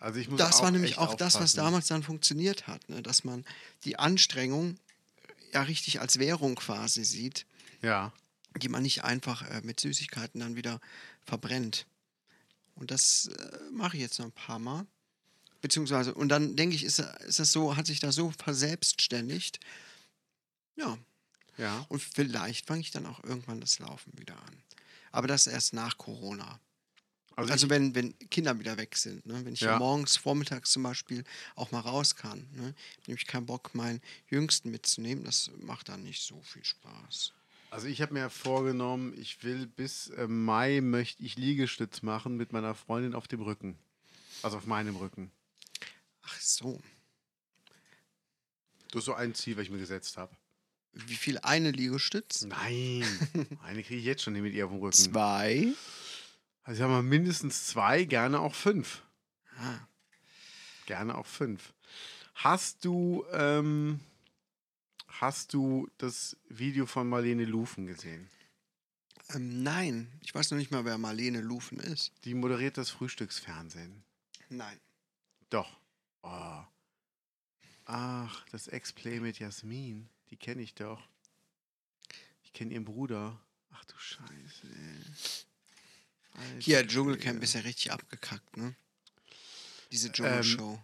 [0.00, 1.56] Also ich muss Das war nämlich auch das, was aufpassen.
[1.58, 3.00] damals dann funktioniert hat, ne?
[3.02, 3.44] dass man
[3.84, 4.76] die Anstrengung
[5.52, 7.46] ja richtig als Währung quasi sieht,
[7.80, 8.12] Ja.
[8.56, 10.80] die man nicht einfach äh, mit Süßigkeiten dann wieder
[11.24, 11.86] verbrennt.
[12.74, 14.86] Und das äh, mache ich jetzt noch ein paar Mal.
[15.62, 19.58] Beziehungsweise, und dann denke ich, ist, ist das so, hat sich da so verselbstständigt.
[20.76, 20.98] Ja,
[21.56, 21.86] Ja.
[21.88, 24.62] und vielleicht fange ich dann auch irgendwann das Laufen wieder an.
[25.12, 26.60] Aber das erst nach Corona.
[27.36, 29.42] Also, Also, ich, wenn, wenn Kinder wieder weg sind, ne?
[29.44, 29.78] wenn ich ja.
[29.78, 32.46] Morgens, vormittags zum Beispiel auch mal raus kann.
[32.52, 32.74] Ne?
[33.06, 35.24] Nämlich keinen Bock, meinen Jüngsten mitzunehmen.
[35.24, 37.32] Das macht dann nicht so viel Spaß.
[37.70, 42.52] also ich habe mir vorgenommen, ich will bis äh, Mai möchte ich Liegestütz machen mit
[42.52, 43.78] meiner Freundin auf dem Rücken.
[44.42, 45.30] Also auf meinem Rücken.
[46.22, 46.80] Ach so.
[48.90, 50.34] Das ist so ein Ziel, was ich mir gesetzt habe.
[50.92, 52.42] Wie viel eine Liegestütz?
[52.44, 53.04] Nein.
[53.62, 54.92] Eine kriege ich jetzt schon mit ihr auf dem Rücken.
[54.92, 55.72] Zwei.
[56.64, 59.02] Also ich sag mal mindestens zwei, gerne auch fünf.
[59.56, 59.78] Ah,
[60.84, 61.72] Gerne auch fünf.
[62.34, 64.00] Hast du, ähm,
[65.08, 68.28] hast du das Video von Marlene Lufen gesehen?
[69.30, 72.12] ähm, nein, ich weiß noch nicht mal, wer Marlene Lufen ist.
[72.24, 74.04] Die moderiert das Frühstücksfernsehen.
[74.50, 74.78] Nein.
[75.48, 75.78] Doch.
[76.22, 76.62] Oh.
[77.84, 80.08] Ach, das Ex-Play mit Jasmin.
[80.30, 81.02] Die kenne ich doch.
[82.42, 83.40] Ich kenne ihren Bruder.
[83.70, 84.68] Ach du Scheiße.
[86.34, 88.74] Alter Hier, Dschungelcamp ist ja richtig abgekackt, ne?
[89.90, 90.80] Diese Dschungelshow.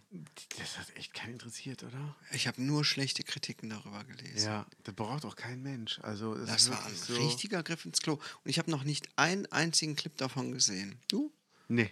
[0.59, 2.15] Das hat echt keinen interessiert, oder?
[2.31, 4.45] ich habe nur schlechte Kritiken darüber gelesen.
[4.45, 5.99] Ja, das braucht auch kein Mensch.
[6.01, 7.15] Also, Das ist war ein so.
[7.15, 8.13] richtiger Griff ins Klo.
[8.43, 10.99] Und ich habe noch nicht einen einzigen Clip davon gesehen.
[11.07, 11.33] Du?
[11.67, 11.89] Nee.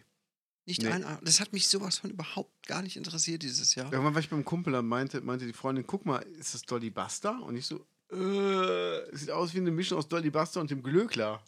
[0.67, 0.89] Nicht Nee.
[0.89, 3.91] ein, das hat mich sowas von überhaupt gar nicht interessiert dieses Jahr.
[3.91, 6.89] Irgendwann war ich beim Kumpel, da meinte, meinte die Freundin, guck mal, ist das Dolly
[6.89, 7.41] Buster?
[7.41, 11.41] Und ich so, äh, sieht aus wie eine Mischung aus Dolly Buster und dem Glöckler.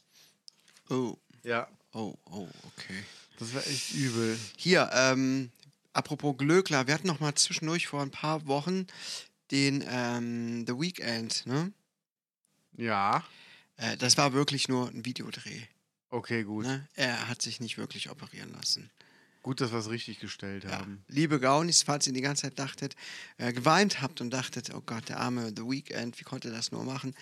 [0.89, 3.03] Oh, Ja, oh, oh, okay.
[3.37, 4.39] das war echt übel.
[4.57, 5.51] Hier, ähm,
[5.91, 8.87] apropos Glöckler, wir hatten noch mal zwischendurch vor ein paar Wochen
[9.51, 11.73] den ähm, The Weekend, ne?
[12.77, 13.23] Ja,
[13.75, 15.63] Äh, das war wirklich nur ein Videodreh.
[16.09, 16.65] okay, gut.
[16.65, 16.87] Ne?
[16.95, 18.89] Er hat sich nicht wirklich operieren lassen.
[19.41, 20.79] Gut, dass wir es richtig gestellt Ja.
[20.79, 21.03] haben.
[21.07, 22.95] Liebe Gaunis, falls ihr die ganze Zeit dachtet,
[23.37, 26.71] äh, geweint habt und dachtet, oh Gott, der arme The Weekend, wie konnte er das
[26.71, 27.15] nur machen?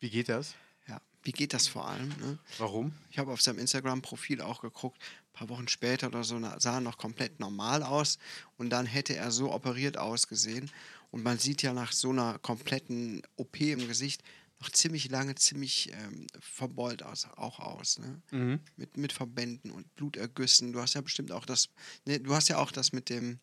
[0.00, 0.54] Wie geht das?
[0.88, 2.08] Ja, Wie geht das vor allem?
[2.18, 2.38] Ne?
[2.58, 2.92] Warum?
[3.10, 6.80] Ich habe auf seinem Instagram-Profil auch geguckt, ein paar Wochen später oder so, sah er
[6.80, 8.18] noch komplett normal aus
[8.56, 10.70] und dann hätte er so operiert ausgesehen.
[11.12, 14.22] Und man sieht ja nach so einer kompletten OP im Gesicht
[14.60, 17.98] noch ziemlich lange, ziemlich ähm, verbeult aus, auch aus.
[17.98, 18.60] Ne?
[18.76, 20.72] Mit, mit Verbänden und Blutergüssen.
[20.72, 21.68] Du hast ja bestimmt auch das,
[22.04, 23.40] ne, du hast ja auch das mit dem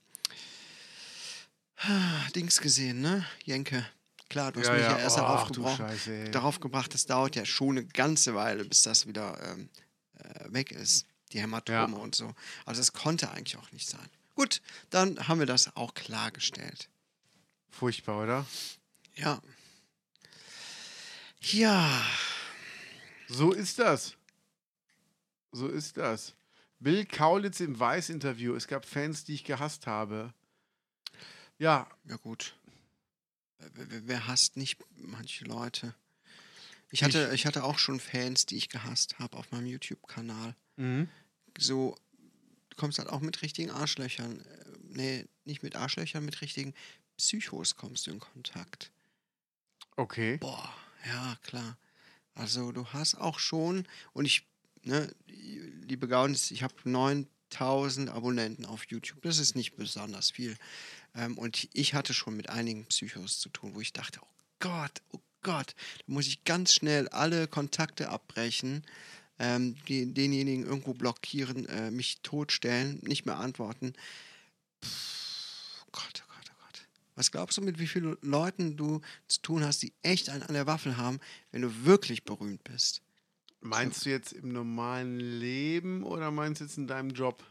[2.36, 3.25] Dings gesehen, ne?
[3.43, 3.86] Jenke.
[4.30, 4.97] Klar, du hast Ja, mich ja, ja.
[4.99, 8.82] erst Oh, darauf, gebraucht, Scheiße, darauf gebracht, das dauert ja schon eine ganze Weile, bis
[8.84, 9.69] das wieder ähm,
[10.15, 11.06] äh, weg ist.
[11.32, 12.01] Die Hämatome Ja.
[12.03, 12.34] und so.
[12.65, 14.08] Also es konnte eigentlich auch nicht sein.
[14.36, 16.89] Gut, dann haben wir das auch klargestellt.
[17.69, 18.45] Furchtbar, oder?
[19.15, 19.41] Ja.
[21.41, 22.04] Ja.
[23.28, 24.15] So ist das.
[25.52, 26.34] So ist das.
[26.80, 28.56] Bill Kaulitz im Weiß-Interview.
[28.56, 30.34] Es gab Fans, die ich gehasst habe.
[31.58, 32.56] Ja, Ja gut.
[33.73, 35.95] Wer, wer- hasst nicht manche Leute?
[36.91, 40.56] Ich hatte, ich hatte auch schon Fans, die ich gehasst habe auf meinem YouTube-Kanal.
[40.78, 41.10] mhm.
[41.58, 41.97] So,
[42.69, 44.41] du kommst halt auch mit richtigen Arschlöchern.
[44.45, 46.73] äh, Nee, nicht mit Arschlöchern, mit richtigen
[47.17, 48.91] Psychos kommst du in Kontakt.
[49.95, 50.38] okay.
[50.38, 50.71] Boah,
[51.05, 51.77] ja, klar.
[52.33, 54.47] Also du hast auch schon, und ich,
[54.83, 59.21] ne, liebe Gaunis, ich habe 9000 Abonnenten auf YouTube.
[59.21, 60.55] Das ist nicht besonders viel.
[61.15, 64.27] Ähm, und ich hatte schon mit einigen Psychos zu tun, wo ich dachte, oh
[64.60, 68.83] Gott, oh Gott, da muss ich ganz schnell alle Kontakte abbrechen,
[69.39, 73.93] ähm, die, denjenigen irgendwo blockieren, äh, mich totstellen, nicht mehr antworten.
[74.83, 76.88] Pff, Gott, oh Gott, oh Gott.
[77.17, 80.53] Was glaubst du, mit wie vielen Leuten du zu tun hast, die echt einen an
[80.53, 81.19] der Waffel haben,
[81.51, 83.01] wenn du wirklich berühmt bist?
[83.60, 87.43] Meinst du jetzt im normalen Leben oder meinst du jetzt in deinem Job?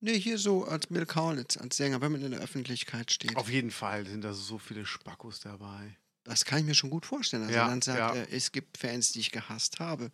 [0.00, 3.36] Nee, hier so als Bill Kaulitz, als Sänger, wenn man in der Öffentlichkeit steht.
[3.36, 5.96] Auf jeden Fall sind da so viele Spackos dabei.
[6.22, 7.42] Das kann ich mir schon gut vorstellen.
[7.42, 8.14] Also Ja, dann sagt ja.
[8.14, 10.12] er, es gibt Fans, die ich gehasst habe.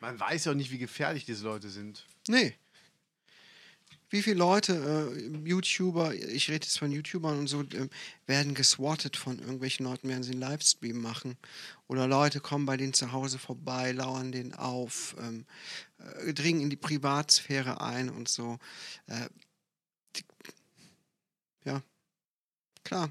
[0.00, 2.06] Man weiß ja auch nicht, wie gefährlich diese Leute sind.
[2.26, 2.56] Nee.
[4.10, 7.90] Wie viele Leute, äh, YouTuber, ich rede jetzt von YouTubern und so, ähm,
[8.26, 11.36] werden geswattet von irgendwelchen Leuten, während sie einen Livestream machen.
[11.88, 15.44] Oder Leute kommen bei denen zu Hause vorbei, lauern denen auf, ähm,
[15.98, 18.58] äh, dringen in die Privatsphäre ein und so.
[19.08, 19.28] Äh,
[20.16, 20.24] die,
[21.64, 21.82] ja,
[22.84, 23.10] klar.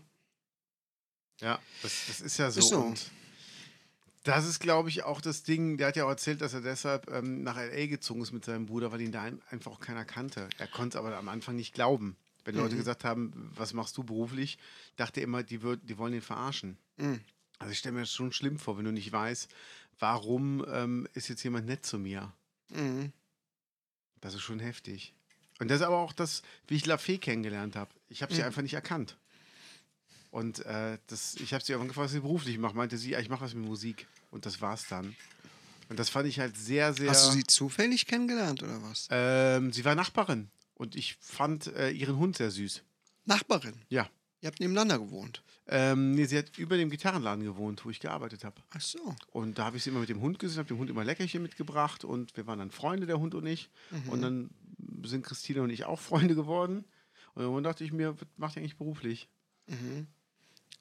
[1.41, 2.59] Ja, das, das ist ja so.
[2.59, 2.79] Ist so.
[2.79, 3.11] Und
[4.27, 5.77] das ist, glaube ich, auch das Ding.
[5.77, 7.87] Der hat ja auch erzählt, dass er deshalb ähm, nach L.A.
[7.87, 10.49] gezogen ist mit seinem Bruder, weil ihn da ein, einfach auch keiner kannte.
[10.57, 12.15] Er konnte es aber am Anfang nicht glauben.
[12.45, 12.79] Wenn Leute Mhm.
[12.79, 14.57] gesagt haben, was machst du beruflich,
[14.95, 16.77] dachte er immer, die, würd, die wollen ihn verarschen.
[16.97, 17.19] Mhm.
[17.59, 19.49] Also ich stelle mir das schon schlimm vor, wenn du nicht weißt,
[19.99, 22.31] warum ähm, ist jetzt jemand nett zu mir.
[22.69, 23.11] Mhm.
[24.21, 25.13] Das ist schon heftig.
[25.59, 27.91] Und das ist aber auch das, wie ich La Fee kennengelernt habe.
[28.09, 28.47] Ich habe sie Mhm.
[28.47, 29.17] einfach nicht erkannt.
[30.29, 32.75] Und äh, das, ich habe sie irgendwann gefragt, was sie beruflich macht.
[32.75, 34.07] Meinte sie, ja, ich mache was mit Musik.
[34.29, 35.15] Und das war's dann.
[35.89, 37.09] Und das fand ich halt sehr, sehr.
[37.09, 39.07] Hast du sie zufällig kennengelernt oder was?
[39.09, 40.49] ähm, sie war Nachbarin.
[40.75, 42.83] Und ich fand äh, ihren Hund sehr süß.
[43.25, 43.73] Nachbarin.
[43.89, 44.09] Ja.
[44.41, 45.43] Ihr habt nebeneinander gewohnt.
[45.67, 48.61] Ähm, nee, sie hat über dem Gitarrenladen gewohnt, wo ich gearbeitet habe.
[48.69, 49.15] Ach so.
[49.31, 51.41] Und da habe ich sie immer mit dem Hund gesehen, habe dem Hund immer Leckerchen
[51.41, 53.69] mitgebracht und wir waren dann Freunde, der Hund und ich.
[54.11, 54.49] Und dann
[55.03, 56.85] sind Christine und ich auch Freunde geworden.
[57.33, 59.27] Und dann dachte ich mir, was macht ihr eigentlich beruflich?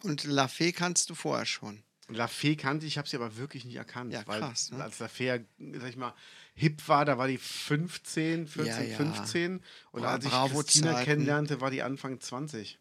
[0.02, 1.82] Und La Fee kannst du vorher schon.
[2.08, 4.12] La Fee kannte ich, habe sie aber wirklich nicht erkannt.
[4.12, 4.82] Ja, weil krass, ne?
[4.82, 6.14] als La Fee, sag ich mal,
[6.54, 8.96] hip war, da war die 15, 14, Ja, ja.
[8.96, 9.60] 15.
[9.90, 10.64] Und Bra- als ich Bravo-Zeiten.
[10.66, 12.78] Christina kennenlernte, war die Anfang 20.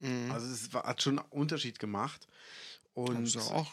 [0.00, 0.30] Mhm.
[0.32, 2.26] Also es war, hat schon einen Unterschied gemacht.
[2.92, 3.72] Und Also auch.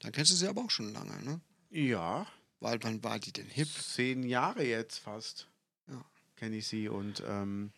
[0.00, 1.40] Dann kennst du sie aber auch schon lange, ne?
[1.70, 2.26] ja,
[2.60, 3.68] Weil wann war die denn hip?
[3.68, 5.48] zehn Jahre jetzt fast.
[5.88, 6.04] Ja.
[6.36, 7.72] Kenne ich sie und ähm,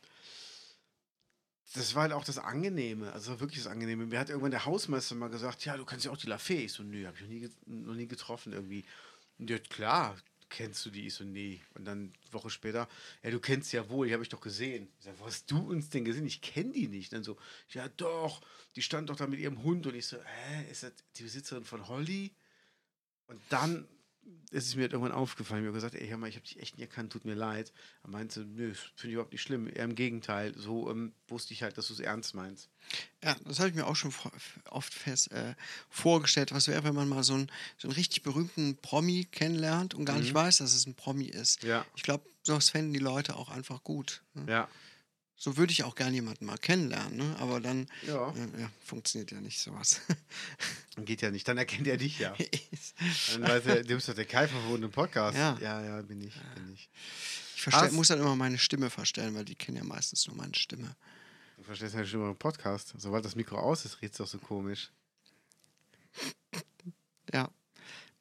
[1.74, 4.06] das war halt auch das Angenehme, also wirklich das Angenehme.
[4.06, 6.64] Mir hat irgendwann der Hausmeister mal gesagt, ja, du kennst ja auch die Lafay.
[6.64, 8.84] Ich so, nö, hab ich noch nie, noch nie getroffen irgendwie.
[9.38, 10.16] Und hat, klar,
[10.50, 11.06] kennst du die?
[11.06, 11.60] Ich so, nee.
[11.74, 12.88] Und dann eine Woche später,
[13.22, 14.88] ja, du kennst sie ja wohl, die habe ich doch gesehen.
[14.98, 16.26] Ich sag, wo hast du uns denn gesehen?
[16.26, 17.12] Ich kenne die nicht.
[17.12, 17.38] Dann so,
[17.70, 18.42] ja doch,
[18.76, 19.86] die stand doch da mit ihrem Hund.
[19.86, 22.32] Und ich so, hä, ist das die Besitzerin von Holly?
[23.28, 23.88] Und dann
[24.50, 25.62] ist es mir halt irgendwann aufgefallen.
[25.62, 27.72] Ich habe gesagt, ey, hör mal, ich habe dich echt nicht erkannt, tut mir leid.
[28.02, 29.66] Er meinte, nö, das finde ich überhaupt nicht schlimm.
[29.66, 30.54] Eher im Gegenteil.
[30.56, 32.68] So ähm, wusste ich halt, dass du es ernst meinst.
[33.24, 34.12] Ja, das habe ich mir auch schon
[34.70, 35.54] oft fest äh,
[35.88, 36.52] vorgestellt.
[36.52, 40.18] Was wäre, wenn man mal so einen, so einen richtig berühmten Promi kennenlernt und gar
[40.18, 41.62] nicht weiß, dass es ein Promi ist?
[41.62, 41.68] Mhm.
[41.70, 41.86] Ja.
[41.96, 44.22] Ich glaube, sowas fänden die Leute auch einfach gut.
[44.34, 44.44] Ne?
[44.48, 44.68] Ja.
[45.42, 47.36] So würde ich auch gerne jemanden mal kennenlernen, ne?
[47.40, 48.30] aber dann Ja.
[48.30, 50.00] äh, ja, funktioniert ja nicht sowas.
[51.04, 51.48] Geht ja nicht.
[51.48, 52.32] Dann erkennt er dich ja.
[53.32, 55.36] Dann weiß er, du bist doch der Kai von Podcast.
[55.36, 55.58] Ja.
[55.60, 56.32] ja, ja, bin ich.
[56.54, 56.88] Bin ich.
[57.56, 60.54] Ich verstell, muss dann immer meine Stimme verstellen, weil die kennen ja meistens nur meine
[60.54, 60.94] Stimme.
[61.56, 62.94] Du verstehst ja schon mal im Podcast.
[62.96, 64.92] Sobald das Mikro aus ist, redest du doch so komisch.
[67.32, 67.50] Ja,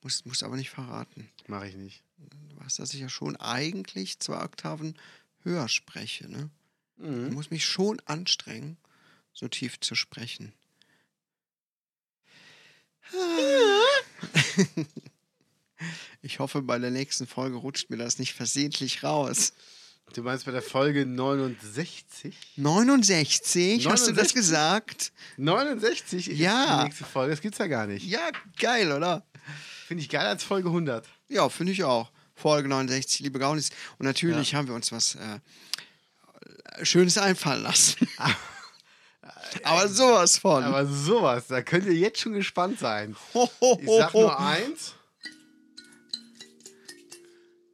[0.02, 1.30] Muss, muss aber nicht verraten.
[1.46, 2.02] Mache ich nicht.
[2.18, 4.98] Du weißt, dass ich ja schon eigentlich zwei Oktaven
[5.44, 6.28] höher spreche.
[6.28, 6.50] Ne?
[7.04, 7.34] Ich Mhm.
[7.34, 8.78] muss mich schon anstrengen,
[9.34, 10.54] so tief zu sprechen.
[16.22, 19.54] Ich hoffe, bei der nächsten Folge rutscht mir das nicht versehentlich raus.
[20.14, 22.36] Du meinst bei der Folge 69?
[22.58, 24.36] 69, hast du das 69?
[24.36, 25.12] gesagt?
[25.38, 26.78] 69 ist Ja.
[26.78, 27.32] die nächste Folge.
[27.32, 28.06] Das gibt's ja gar nicht.
[28.06, 29.26] Ja, geil, oder?
[29.88, 31.08] Finde ich geil als Folge 100.
[31.30, 32.12] Ja, finde ich auch.
[32.36, 33.72] Folge 69, liebe Gaunis.
[33.98, 35.40] Und natürlich haben wir uns was äh,
[36.84, 38.08] Schönes einfallen lassen.
[39.64, 40.64] Aber sowas von.
[40.64, 43.16] Aber sowas, da könnt ihr jetzt schon gespannt sein.
[43.34, 44.96] ho, ho, Ich sag nur eins.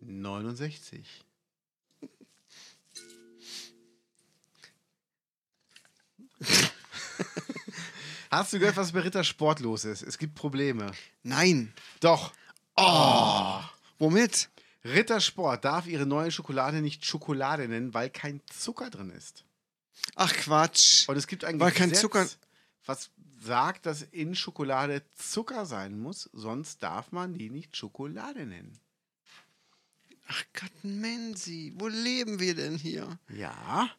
[0.01, 1.05] 69.
[8.29, 10.01] Hast du gehört, was bei Ritter Sport los ist?
[10.01, 10.91] Es gibt Probleme.
[11.23, 11.73] Nein.
[11.99, 12.33] Doch.
[12.75, 13.59] Oh.
[13.99, 14.49] Womit?
[14.93, 19.43] Ritter Sport darf ihre neue Schokolade nicht Schokolade nennen, weil kein Zucker drin ist.
[20.15, 21.07] Ach Quatsch.
[21.09, 22.27] Und es gibt ein Weil kein Gesetz, Zucker-
[22.85, 28.79] was sagt, dass in Schokolade Zucker sein muss, sonst darf man die nicht Schokolade nennen.
[30.29, 33.17] Ach Gott, Menzi, wo leben wir denn hier?
[33.29, 33.89] Ja.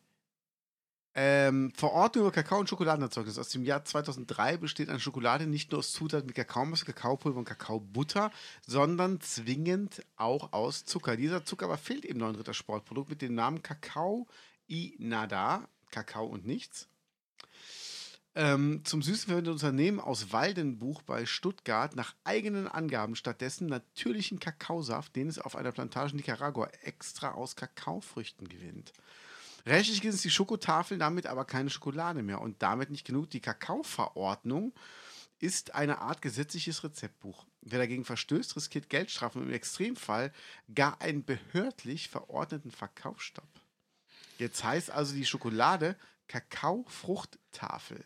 [1.20, 5.80] Ähm, Verordnung über Kakao- und Schokoladenerzeugnis aus dem Jahr 2003 besteht eine Schokolade nicht nur
[5.80, 8.30] aus Zutaten mit Kakaomasse, Kakaopulver und Kakaobutter,
[8.64, 11.16] sondern zwingend auch aus Zucker.
[11.16, 14.28] Dieser Zucker aber fehlt im neuen Ritter Sportprodukt mit dem Namen Kakao
[14.68, 16.86] i Nada, Kakao und nichts.
[18.36, 25.16] Ähm, zum Süßen verwendet Unternehmen aus Waldenbuch bei Stuttgart nach eigenen Angaben stattdessen natürlichen Kakaosaft,
[25.16, 28.92] den es auf einer Plantage in Nicaragua extra aus Kakaofrüchten gewinnt.
[29.66, 33.30] Rechtlich ist die Schokotafel damit aber keine Schokolade mehr und damit nicht genug.
[33.30, 34.72] Die Kakaoverordnung
[35.40, 37.46] ist eine Art gesetzliches Rezeptbuch.
[37.60, 40.32] Wer dagegen verstößt, riskiert Geldstrafen und im Extremfall
[40.74, 43.48] gar einen behördlich verordneten Verkaufsstopp.
[44.38, 45.96] Jetzt heißt also die Schokolade
[46.28, 48.04] Kakaofruchttafel.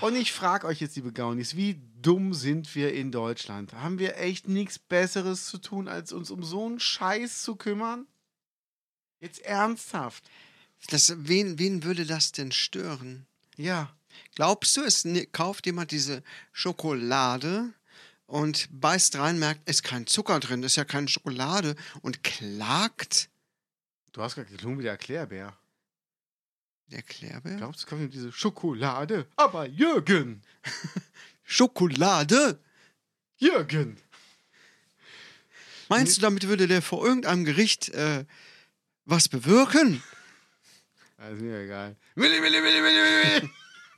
[0.00, 3.74] Und ich frage euch jetzt, liebe Gaunis, wie dumm sind wir in Deutschland?
[3.74, 8.06] Haben wir echt nichts Besseres zu tun, als uns um so einen Scheiß zu kümmern?
[9.20, 10.24] Jetzt ernsthaft.
[10.88, 13.26] Das, wen, wen würde das denn stören?
[13.56, 13.94] Ja.
[14.34, 17.72] Glaubst du, es kauft jemand diese Schokolade
[18.26, 23.28] und beißt rein, merkt, ist kein Zucker drin, ist ja keine Schokolade und klagt?
[24.12, 25.56] Du hast gerade geklungen wie der Erklärbär.
[26.86, 27.56] Der Klärbär?
[27.56, 29.26] Glaubst du, kommt diese Schokolade?
[29.36, 30.42] Aber Jürgen!
[31.44, 32.58] Schokolade?
[33.36, 33.96] Jürgen!
[35.88, 38.24] Meinst du, damit würde der vor irgendeinem Gericht äh,
[39.10, 40.02] was bewirken?
[41.18, 41.96] Das ist mir egal.
[42.14, 43.50] Willi, Willi, Willi, Willi, Willi.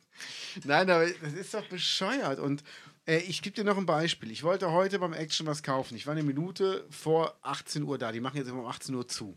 [0.65, 2.39] Nein, aber das ist doch bescheuert.
[2.41, 2.63] Und
[3.07, 4.31] äh, ich gebe dir noch ein Beispiel.
[4.31, 5.97] Ich wollte heute beim Action was kaufen.
[5.97, 8.11] Ich war eine Minute vor 18 Uhr da.
[8.13, 9.35] Die machen jetzt immer um 18 Uhr zu.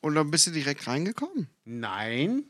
[0.00, 1.48] Und dann bist du direkt reingekommen?
[1.64, 2.44] Nein,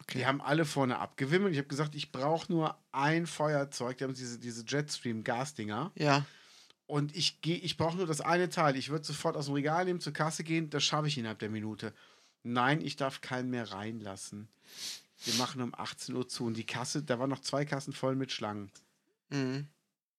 [0.00, 0.18] Okay.
[0.18, 1.52] die haben alle vorne abgewimmelt.
[1.52, 3.96] Ich habe gesagt, ich brauche nur ein Feuerzeug.
[3.96, 5.90] Die haben diese, diese Jetstream-Gasdinger.
[5.94, 6.26] Ja.
[6.88, 8.74] Und ich, geh- ich brauche nur das eine Teil.
[8.74, 10.70] Ich würde sofort aus dem Regal nehmen, zur Kasse gehen.
[10.70, 11.92] Das schaffe ich innerhalb der Minute.
[12.42, 14.48] Nein, ich darf keinen mehr reinlassen.
[15.24, 16.46] Wir machen um 18 Uhr zu.
[16.46, 18.70] Und die Kasse, da waren noch zwei Kassen voll mit Schlangen.
[19.28, 19.66] Mhm.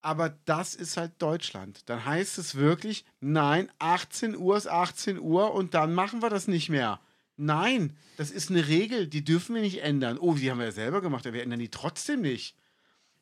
[0.00, 1.82] Aber das ist halt Deutschland.
[1.90, 6.46] Dann heißt es wirklich, nein, 18 Uhr ist 18 Uhr und dann machen wir das
[6.48, 7.00] nicht mehr.
[7.36, 10.18] Nein, das ist eine Regel, die dürfen wir nicht ändern.
[10.18, 12.54] Oh, die haben wir ja selber gemacht, aber wir ändern die trotzdem nicht.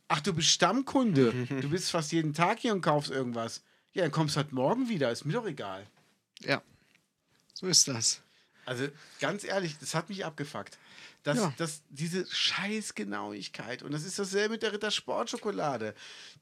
[0.09, 1.33] Ach, du bist Stammkunde.
[1.61, 3.63] Du bist fast jeden Tag hier und kaufst irgendwas.
[3.93, 5.87] Ja, dann kommst du halt morgen wieder, ist mir doch egal.
[6.41, 6.63] Ja.
[7.55, 8.21] So ist das.
[8.65, 8.89] Also
[9.21, 10.79] ganz ehrlich, das hat mich abgefuckt.
[11.25, 11.53] Das, Ja.
[11.57, 13.83] das, diese Scheißgenauigkeit.
[13.83, 15.95] Und das ist dasselbe mit der Ritter Sportschokolade.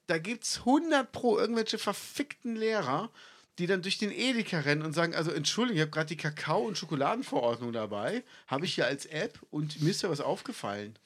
[0.07, 3.11] Da gibt es 100 pro irgendwelche verfickten Lehrer,
[3.59, 6.67] die dann durch den Edeka rennen und sagen, also entschuldigung, ich habe gerade die Kakao-
[6.67, 10.97] und Schokoladenverordnung dabei, habe ich hier als App und mir ist da was aufgefallen.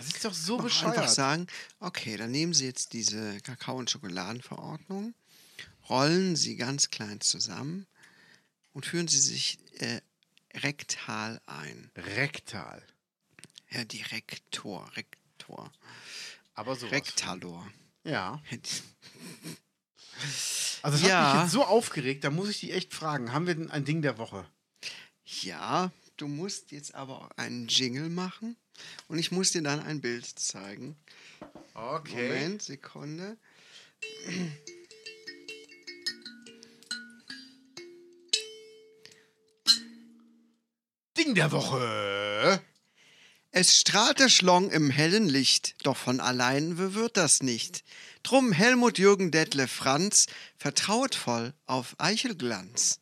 [0.00, 0.96] Das ist doch so bescheuert.
[0.96, 1.46] einfach sagen,
[1.78, 5.14] okay, dann nehmen Sie jetzt diese Kakao- und Schokoladenverordnung,
[5.90, 7.86] rollen sie ganz klein zusammen
[8.72, 10.00] und führen sie sich äh,
[10.54, 11.90] rektal ein.
[11.96, 12.82] Rektal.
[13.70, 14.90] Ja, die Rektor.
[16.54, 16.86] Aber so.
[16.86, 17.70] Rektalor.
[18.04, 18.40] Ja.
[20.82, 21.34] Also hat Ja.
[21.34, 24.00] mich jetzt so aufgeregt, da muss ich dich echt fragen, haben wir denn ein Ding
[24.00, 24.46] der Woche?
[25.24, 28.56] Ja, du musst jetzt aber auch einen Jingle machen
[29.08, 30.96] und ich muss dir dann ein Bild zeigen.
[31.74, 32.28] Okay.
[32.28, 33.36] Moment, Sekunde.
[41.16, 42.62] Ding der Woche.
[43.52, 47.82] Es strahlt der Schlong im hellen Licht, doch von allein wird das nicht.
[48.22, 53.00] Drum Helmut Jürgen Dettle Franz vertraut voll auf Eichelglanz.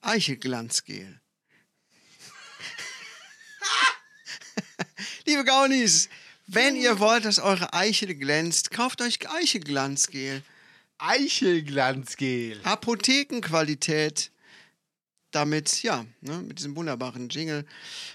[0.00, 1.20] Eichelglanzgel.
[5.26, 6.08] Liebe Gaunis,
[6.46, 10.42] wenn ihr wollt, dass eure Eichel glänzt, kauft euch Eichelglanzgel.
[10.98, 12.60] Eichelglanzgel.
[12.64, 14.30] Apothekenqualität.
[15.30, 17.64] Damit, ja, ne, mit diesem wunderbaren Jingle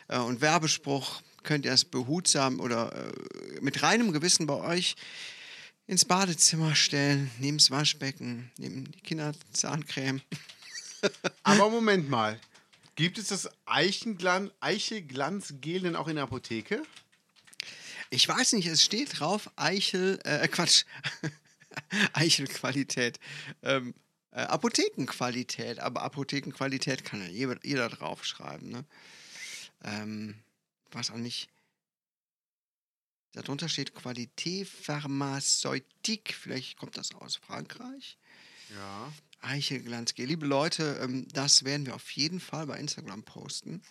[0.10, 4.96] äh, und Werbespruch könnt ihr es behutsam oder äh, mit reinem Gewissen bei euch
[5.88, 10.22] ins Badezimmer stellen, neben das Waschbecken, neben die Kinderzahncreme.
[11.44, 12.38] Aber Moment mal.
[12.96, 16.82] Gibt es das Eichenglan Eichelglanzgel denn auch in der Apotheke?
[18.10, 20.86] Ich weiß nicht, es steht drauf Eichel, äh, Quatsch,
[22.14, 23.20] Eichelqualität.
[23.64, 23.94] Ähm,
[24.32, 28.70] äh, Apothekenqualität, aber Apothekenqualität kann ja jeder, jeder draufschreiben.
[28.70, 28.86] Ne?
[29.84, 30.36] Ähm,
[30.92, 31.50] was auch nicht.
[33.34, 36.34] Darunter steht Qualität Pharmazeutik.
[36.34, 38.18] Vielleicht kommt das aus Frankreich.
[38.74, 39.12] Ja.
[39.46, 40.26] Eichelglanzgel.
[40.26, 43.82] Liebe Leute, ähm, das werden wir auf jeden Fall bei Instagram posten.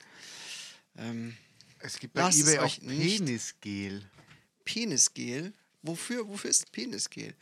[0.96, 1.36] Ähm,
[1.78, 4.08] Es gibt bei Lasst eBay auch Penisgel.
[4.64, 5.52] Penisgel.
[5.82, 7.34] Wofür, wofür ist Penisgel?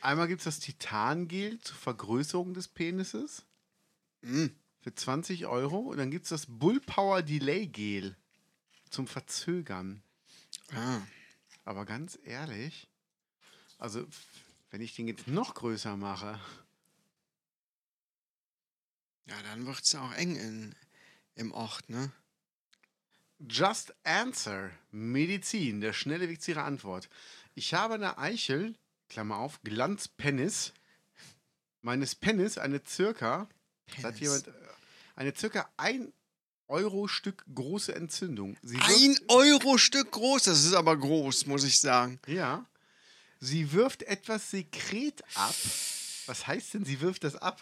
[0.00, 3.44] Einmal gibt es das Titangel zur Vergrößerung des Penises
[4.22, 4.46] Mm.
[4.80, 5.78] für 20 Euro.
[5.78, 8.16] Und dann gibt es das Bullpower Delay Gel
[8.90, 10.02] zum Verzögern.
[10.74, 11.00] Ah.
[11.64, 12.88] Aber ganz ehrlich,
[13.78, 14.06] also
[14.70, 16.38] wenn ich den jetzt noch größer mache,
[19.26, 20.74] Ja, dann wird es auch eng in,
[21.34, 22.12] im Ort, ne?
[23.48, 27.08] Just Answer, Medizin, der schnelle Weg zu Ihrer Antwort.
[27.54, 28.74] Ich habe eine Eichel,
[29.08, 30.72] Klammer auf, Glanzpenis,
[31.80, 33.48] meines Penis, eine circa,
[33.86, 34.20] Penis.
[34.20, 34.52] jemand, äh,
[35.16, 36.12] eine circa 1
[36.68, 38.56] Euro Stück große Entzündung.
[38.62, 42.20] Sie Ein Euro Stück groß, das ist aber groß, muss ich sagen.
[42.26, 42.64] Ja.
[43.40, 45.54] Sie wirft etwas Sekret ab.
[46.26, 47.60] Was heißt denn, sie wirft das ab?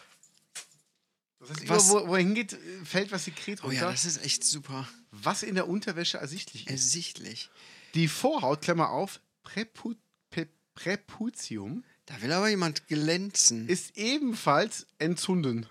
[1.39, 4.23] Das heißt, Was- überall, wo, er hingeht, fällt was Sekret Oh runter, ja, das ist
[4.23, 6.71] echt super was in der Unterwäsche ersichtlich ist.
[6.71, 7.49] ersichtlich.
[7.95, 9.95] Die Vorhaut, Klammer auf, Präpu
[10.29, 13.67] Pe Präputium, Da will aber jemand glänzen.
[13.67, 15.65] ist ebenfalls entzünden.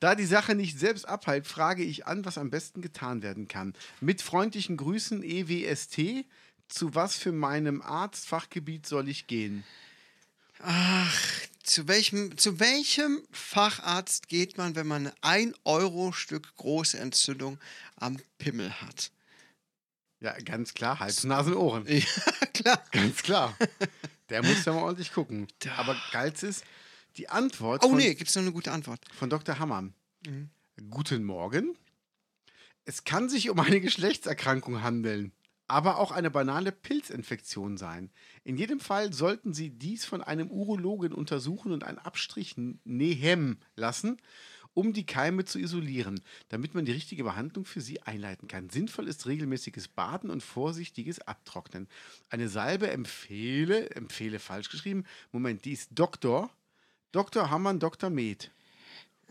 [0.00, 3.72] Da die Sache nicht selbst abheilt, frage ich an, was am besten getan werden kann.
[4.00, 6.26] Mit freundlichen Grüßen EWST.
[6.68, 9.64] Zu was für meinem Arztfachgebiet soll ich gehen?
[10.60, 11.20] Ach,
[11.62, 17.58] zu welchem, zu welchem Facharzt geht man, wenn man ein Euro Stück große Entzündung
[17.96, 19.10] am Pimmel hat?
[20.20, 21.86] Ja, ganz klar, Hals, Nasen, Ohren.
[21.88, 22.84] Ja, klar.
[22.92, 23.56] Ganz klar.
[24.28, 25.48] Der muss ja mal ordentlich gucken.
[25.76, 26.64] Aber geilst ist
[27.16, 29.00] die Antwort Oh von, nee, gibt's noch eine gute Antwort.
[29.18, 29.58] von Dr.
[29.58, 29.94] Hammann.
[30.26, 30.50] Mhm.
[30.90, 31.76] Guten Morgen.
[32.84, 35.32] Es kann sich um eine Geschlechtserkrankung handeln,
[35.72, 38.10] aber auch eine banale Pilzinfektion sein.
[38.44, 44.18] In jedem Fall sollten Sie dies von einem Urologen untersuchen und einen Abstrich nehmen lassen,
[44.74, 48.68] um die Keime zu isolieren, damit man die richtige Behandlung für sie einleiten kann.
[48.68, 51.88] Sinnvoll ist regelmäßiges Baden und vorsichtiges Abtrocknen.
[52.28, 56.50] Eine Salbe empfehle, empfehle falsch geschrieben, Moment, die ist Doktor,
[57.12, 57.48] Dr.
[57.48, 58.10] Hammann, Dr.
[58.10, 58.50] Med.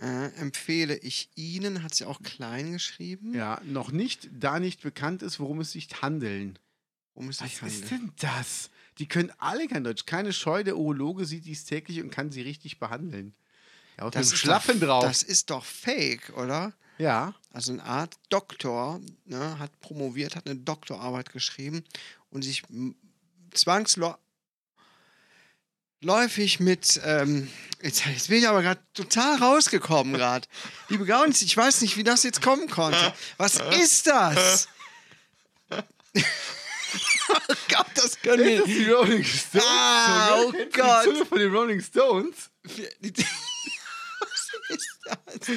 [0.02, 3.36] Äh, empfehle ich Ihnen, hat sie auch klein geschrieben.
[3.36, 6.58] Ja, noch nicht, da nicht bekannt ist, worum es sich handeln.
[7.14, 7.92] Um es sich Was ist handelt.
[7.92, 8.70] denn das?
[8.98, 10.06] Die können alle kein Deutsch.
[10.06, 13.34] Keine Scheu, der Urologe sieht dies täglich und kann sie richtig behandeln.
[14.00, 15.04] Ja, dem ist Schlappen doch, drauf.
[15.04, 16.74] Das ist doch fake, oder?
[16.98, 21.84] ja, Also eine Art Doktor, ne, hat promoviert, hat eine Doktorarbeit geschrieben
[22.32, 22.96] und sich m-
[26.02, 27.48] zwangsläufig mit, ähm,
[27.82, 30.48] jetzt, jetzt bin ich aber gerade total rausgekommen gerade.
[30.90, 33.14] Liebe Gaunis, ich weiß nicht, wie das jetzt kommen konnte.
[33.38, 34.68] Was ist das?
[35.70, 35.78] oh
[37.70, 39.66] Gott, das können wir die Rolling Stones?
[39.68, 41.06] Ah, oh Gott.
[41.06, 42.50] Die Zunge von den Rolling Stones?
[44.24, 45.50] Was ist das?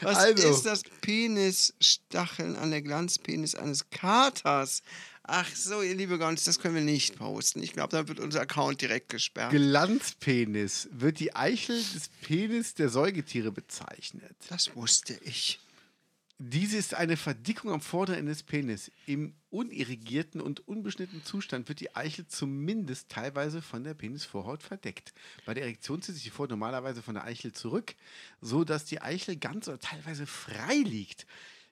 [0.00, 0.48] Was Also.
[0.48, 0.82] ist das?
[1.00, 4.82] Penisstacheln an der Glanzpenis eines Katers.
[5.30, 7.62] Ach so, ihr liebe Gons, das können wir nicht posten.
[7.62, 9.50] Ich glaube, da wird unser Account direkt gesperrt.
[9.50, 14.34] Glanzpenis wird die Eichel des Penis der Säugetiere bezeichnet.
[14.48, 15.60] das wusste ich.
[16.38, 18.90] Diese ist eine Verdickung am vorderen Ende des Penis.
[19.04, 25.12] Im unirrigierten und unbeschnittenen Zustand wird die Eichel zumindest teilweise von der Penisvorhaut verdeckt.
[25.44, 27.96] Bei der Erektion zieht sich die Vorhaut normalerweise von der Eichel zurück,
[28.40, 31.26] so dass die Eichel ganz oder teilweise frei liegt.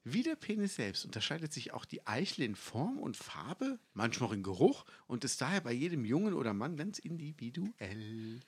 [0.09, 4.33] Wie der Penis selbst unterscheidet sich auch die Eichel in Form und Farbe, manchmal auch
[4.33, 8.39] in Geruch und ist daher bei jedem Jungen oder Mann ganz individuell.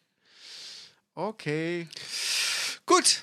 [1.14, 1.88] Okay.
[2.86, 3.22] Gut,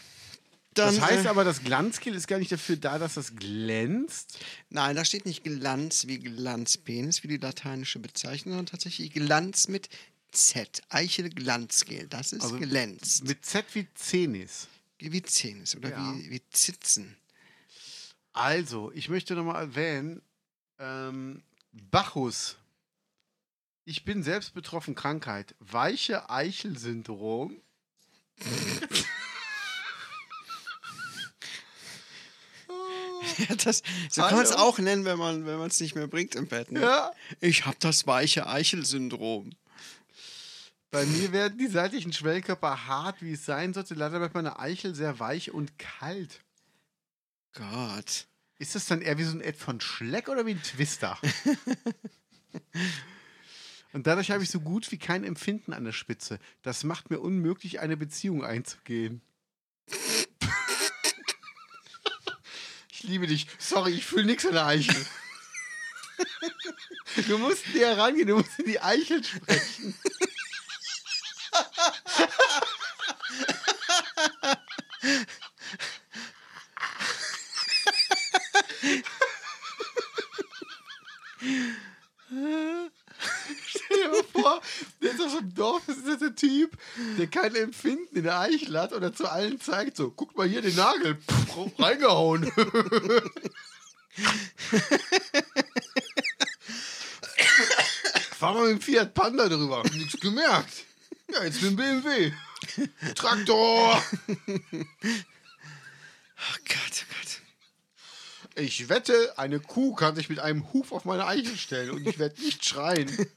[0.73, 4.37] Dann, das heißt äh, aber, das Glanzgel ist gar nicht dafür da, dass das glänzt.
[4.69, 9.87] Nein, da steht nicht Glanz wie Glanzpenis, wie die lateinische Bezeichnung, sondern tatsächlich Glanz mit
[10.33, 10.81] Z.
[10.89, 12.07] Eichel Glanzgel.
[12.09, 13.23] Das ist Also glänzt.
[13.23, 14.67] Mit Z wie Zenis.
[14.99, 16.13] wie Zenis oder Ja.
[16.17, 17.15] wie, wie Zitzen.
[18.35, 20.21] Also, ich möchte nochmal erwähnen,
[20.77, 22.57] ähm, Bacchus.
[23.85, 25.55] Ich bin selbst betroffen Krankheit.
[25.59, 27.55] Weiche Eichel-Syndrom.
[33.37, 36.35] Ja, das, so kann man es auch nennen, wenn man wenn es nicht mehr bringt
[36.35, 36.71] im Bett.
[36.71, 36.81] Ne?
[36.81, 37.11] Ja.
[37.39, 39.51] Ich habe das weiche Eichel-Syndrom.
[40.91, 43.93] Bei mir werden die seitlichen Schwellkörper hart, wie es sein sollte.
[43.93, 46.44] Leider bleibt meine Eichel sehr weich und kalt.
[47.55, 48.27] Gott.
[48.59, 51.17] Ist das dann eher wie so ein Ed von Schleck oder wie ein Twister?
[53.93, 56.39] und dadurch habe ich so gut wie kein Empfinden an der Spitze.
[56.61, 59.21] Das macht mir unmöglich, eine Beziehung einzugehen.
[62.91, 63.47] ich liebe dich.
[63.57, 64.95] Sorry, ich fühle nichts an der Eichel.
[67.27, 69.95] Du musst näher rangehen, du musst in die Eichel sprechen.
[83.67, 84.61] Stell dir mal vor,
[85.01, 85.54] der ist auf so einem Dorf, das ist jetzt
[86.19, 86.77] der Typ,
[87.17, 90.61] der kein Empfinden in der Eichel hat oder zu allen zeigt so, guck mal hier
[90.61, 92.51] den Nagel, Pff, reingehauen.
[98.37, 100.85] Fahr mal mit dem Fiat Panda drüber, nichts gemerkt.
[101.31, 102.31] Ja, jetzt mit dem BMW.
[103.15, 104.01] Traktor.
[106.37, 107.41] Oh Gott, oh Gott.
[108.55, 112.19] Ich wette, eine Kuh kann sich mit einem Huf auf meine Eichel stellen und ich
[112.19, 113.09] werde nicht schreien.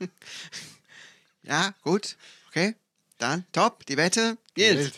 [1.49, 2.17] Ja, gut.
[2.49, 2.77] Okay.
[3.19, 3.85] Dann, top.
[3.87, 4.79] Die Wette gilt.
[4.79, 4.95] Wild.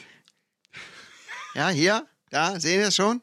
[1.54, 2.06] Ja, hier.
[2.30, 3.22] Da, sehen wir es schon?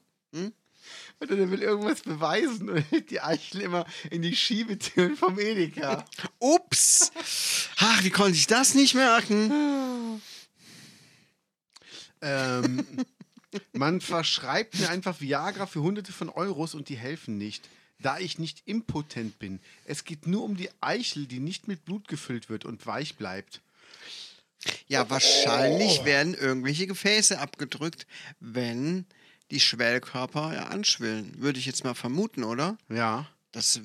[1.20, 6.06] Oder der will irgendwas beweisen und hält die Eichel immer in die Schiebetüren vom Edeka.
[6.40, 7.12] Ups.
[7.78, 10.22] Ach, wie konnte ich das nicht merken?
[12.22, 12.86] ähm,
[13.74, 17.68] man verschreibt mir einfach Viagra für hunderte von Euros und die helfen nicht.
[18.00, 19.60] Da ich nicht impotent bin.
[19.86, 23.62] Es geht nur um die Eichel, die nicht mit Blut gefüllt wird und weich bleibt.
[24.88, 28.06] Ja, wahrscheinlich werden irgendwelche Gefäße abgedrückt,
[28.40, 29.06] wenn
[29.52, 31.34] die Schwellkörper ja anschwillen.
[31.42, 32.78] Würde ich jetzt mal vermuten, oder?
[32.90, 33.80] Ja, Das,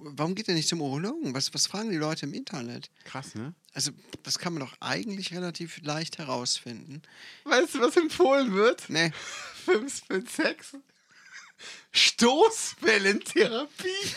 [0.00, 1.34] warum geht er nicht zum Urologen?
[1.34, 2.90] Was, was fragen die Leute im Internet?
[3.04, 3.54] krass, ne?
[3.72, 3.90] Also,
[4.22, 7.02] das kann man doch eigentlich relativ leicht herausfinden.
[7.42, 8.88] Weißt du, was empfohlen wird?
[8.88, 9.10] Nee.
[9.64, 10.76] 5 für Sex.
[11.92, 14.14] Stoßwellentherapie.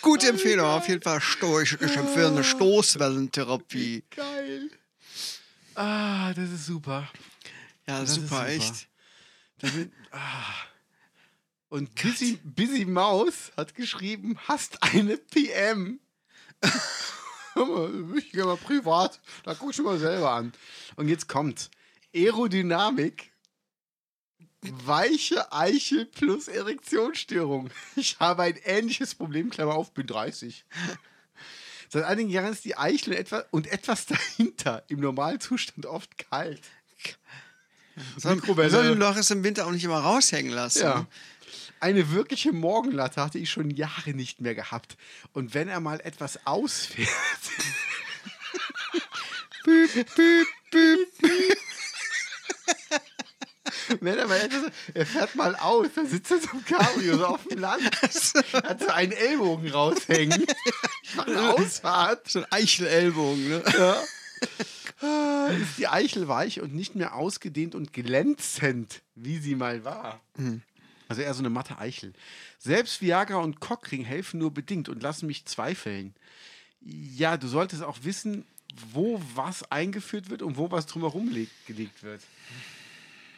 [0.00, 1.20] Gute Empfehlung, auf jeden Fall.
[1.20, 4.04] Sto ich, ich empfehle eine Stoßwellentherapie.
[4.14, 4.70] Geil.
[5.74, 7.10] Ah, das ist super.
[7.86, 8.48] Ja, Das ist super, super.
[8.48, 8.88] echt.
[9.58, 10.54] Damit, ah.
[11.68, 16.00] Und Busy, Busy Maus hat geschrieben, hast eine PM.
[18.16, 19.20] Ich gehe mal privat.
[19.44, 20.52] Da guck ich mal selber an.
[20.96, 21.70] Und jetzt kommt
[22.14, 23.32] Aerodynamik.
[24.84, 27.70] Weiche Eichel plus Erektionsstörung.
[27.96, 30.64] Ich habe ein ähnliches Problem, Klammer auf, bin 30.
[31.88, 36.18] Seit einigen Jahren ist die Eichel und etwa- und etwas dahinter im normalen Zustand oft
[36.18, 36.60] kalt.
[38.24, 38.70] Mikrowelle.
[38.70, 40.82] soll den Loris im Winter auch nicht immer raushängen lassen.
[40.82, 41.06] Ja.
[41.80, 44.96] Eine wirkliche Morgenlatte hatte ich schon Jahre nicht mehr gehabt.
[45.32, 47.08] Und wenn er mal etwas ausfährt.
[49.64, 51.58] büb, büb, büb, büb.
[54.00, 54.70] Wenn er mal etwas.
[54.94, 57.82] Er fährt mal aus, dann sitzt er so im Cabrio so auf dem Land.
[58.52, 60.44] Hat so einen Ellbogen raushängen.
[61.02, 62.28] Ich mache eine Ausfahrt.
[62.30, 63.62] So ein Eichelellbogen, ne?
[63.78, 64.02] Ja.
[65.00, 70.20] Ah, Ist die Eichel weich und nicht mehr ausgedehnt und glänzend, wie sie mal war.
[71.08, 72.12] Also eher so eine matte Eichel.
[72.58, 76.14] Selbst Viagra und Cockring helfen nur bedingt und lassen mich zweifeln.
[76.80, 78.44] Ja, du solltest auch wissen,
[78.92, 82.22] wo was eingeführt wird und wo was drumherum leg- gelegt wird.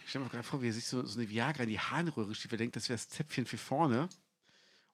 [0.05, 2.35] Ich stell mir gerade vor, wie er sich so, so eine Viagra in die Harnröhre
[2.35, 2.53] schiebt.
[2.53, 4.09] Er denkt, das wäre das Zäpfchen für vorne.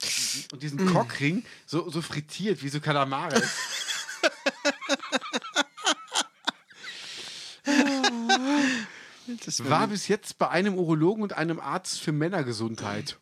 [0.03, 3.51] Und, und diesen Cockring so, so frittiert wie so Kalamares.
[9.69, 13.19] War bis jetzt bei einem Urologen und einem Arzt für Männergesundheit.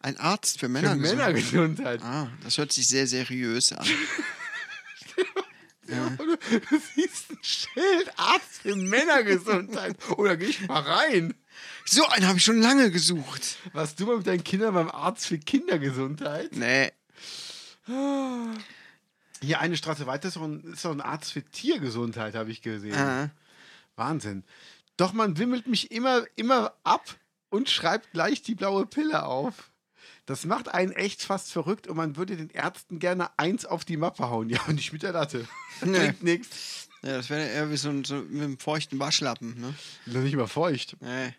[0.00, 0.94] ein Arzt für Für Männer.
[0.96, 2.02] Männergesundheit.
[2.02, 3.86] Ah, das hört sich sehr seriös an.
[5.88, 9.96] Und du, du siehst ein Schild, Arzt für Männergesundheit.
[10.16, 11.34] Oder geh ich mal rein.
[11.84, 13.58] So einen habe ich schon lange gesucht.
[13.74, 16.52] Warst du mal mit deinen Kindern beim Arzt für Kindergesundheit?
[16.56, 16.92] Nee.
[19.42, 22.94] Hier eine Straße weiter ist doch ein, ist ein Arzt für Tiergesundheit, habe ich gesehen.
[22.94, 23.28] Äh,
[23.96, 24.44] Wahnsinn.
[25.02, 29.72] Doch man wimmelt mich immer, immer ab und schreibt gleich die blaue Pille auf.
[30.26, 33.96] Das macht einen echt fast verrückt und man würde den Ärzten gerne eins auf die
[33.96, 34.48] Mappe hauen.
[34.48, 35.48] Ja, und nicht mit der Latte.
[35.84, 35.98] Nee.
[35.98, 36.88] Bringt nichts.
[37.02, 39.74] ja, das wäre eher wie so, ein, so mit einem feuchten Waschlappen, ne?
[40.06, 40.96] Noch nicht mal feucht.
[41.00, 41.34] Nee.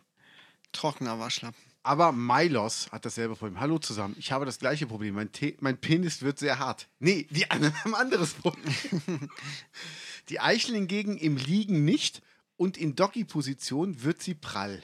[0.74, 1.64] Trockener Waschlappen.
[1.84, 3.61] Aber Milos hat dasselbe Problem.
[3.61, 4.18] Hallo zusammen.
[4.20, 5.16] Ich habe das gleiche Problem.
[5.16, 6.89] Mein, Te mein Penis wird sehr hart.
[6.99, 8.74] Nee, die anderen haben ein anderes Problem.
[10.28, 12.22] die Eichel hingegen im Liegen nicht
[12.58, 14.82] und in Doggy-Position wird sie prall.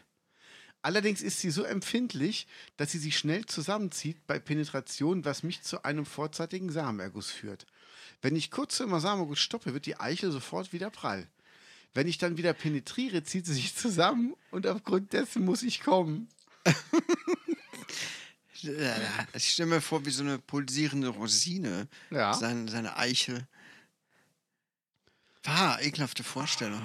[0.81, 2.47] Allerdings ist sie so empfindlich,
[2.77, 7.65] dass sie sich schnell zusammenzieht bei Penetration, was mich zu einem vorzeitigen Samenerguss führt.
[8.21, 11.27] Wenn ich kurz vor dem Samenerguss stoppe, wird die Eichel sofort wieder prall.
[11.93, 16.29] Wenn ich dann wieder penetriere, zieht sie sich zusammen und aufgrund dessen muss ich kommen.
[19.33, 21.87] Ich stelle mir vor, wie so eine pulsierende Rosine.
[22.09, 22.33] Ja.
[22.33, 23.47] Seine, seine Eichel.
[25.43, 26.81] War, ekelhafte Vorstellung.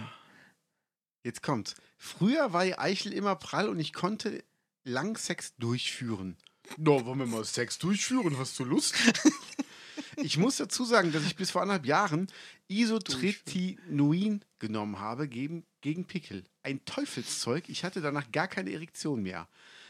[1.25, 1.75] Jetzt kommt's.
[1.97, 4.45] Früher war die Eichel immer prall und ich konnte
[4.85, 6.37] lang Sex durchführen.
[6.77, 8.39] Na, wollen wir mal Sex durchführen?
[8.39, 8.95] Hast du Lust?
[10.17, 12.29] ich muss dazu sagen, dass ich bis vor anderthalb Jahren
[12.69, 16.45] Isotretinoin genommen habe gegen, gegen Pickel.
[16.63, 17.69] Ein Teufelszeug.
[17.69, 19.49] Ich hatte danach gar keine Erektion mehr.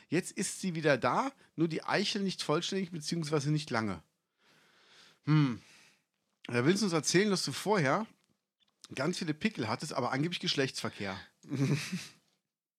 [0.09, 4.03] Jetzt ist sie wieder da, nur die Eichel nicht vollständig beziehungsweise nicht lange.
[5.25, 5.61] Hm.
[6.47, 8.07] Da willst du uns erzählen, dass du vorher
[8.95, 11.19] ganz viele Pickel hattest, aber angeblich Geschlechtsverkehr.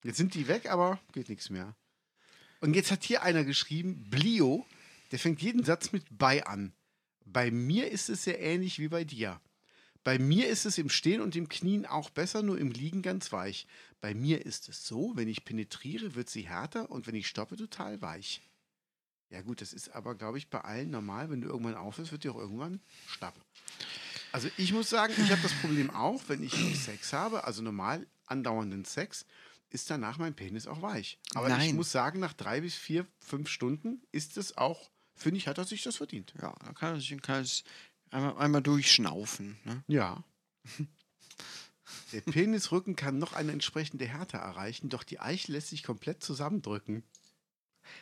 [0.03, 1.75] Jetzt sind die weg, aber geht nichts mehr.
[2.61, 4.65] Und jetzt hat hier einer geschrieben, Blio,
[5.11, 6.73] der fängt jeden Satz mit bei an.
[7.25, 9.41] Bei mir ist es sehr ähnlich wie bei dir.
[10.03, 13.31] Bei mir ist es im Stehen und im Knien auch besser, nur im Liegen ganz
[13.31, 13.65] weich.
[13.99, 17.55] Bei mir ist es so, wenn ich penetriere, wird sie härter und wenn ich stoppe,
[17.55, 18.41] total weich.
[19.31, 21.31] Ja gut, das ist aber, glaube ich, bei allen normal.
[21.31, 23.33] Wenn du irgendwann aufhörst, wird die auch irgendwann schlapp.
[24.35, 28.05] Also ich muss sagen, ich habe das Problem auch, wenn ich Sex habe, also normal
[28.25, 29.25] andauernden Sex,
[29.69, 31.17] ist danach mein Penis auch weich.
[31.35, 31.75] Aber ich Nein.
[31.77, 35.63] muss sagen, nach drei bis vier, fünf Stunden ist es auch, finde ich, hat er
[35.63, 36.33] sich das verdient.
[36.41, 37.63] Ja, da kann er sich ein kleines,
[38.11, 39.57] einmal, einmal durchschnaufen.
[39.63, 39.83] Ne?
[39.87, 40.21] Ja.
[42.11, 47.03] Der Penisrücken kann noch eine entsprechende Härte erreichen, doch die Eichel lässt sich komplett zusammendrücken.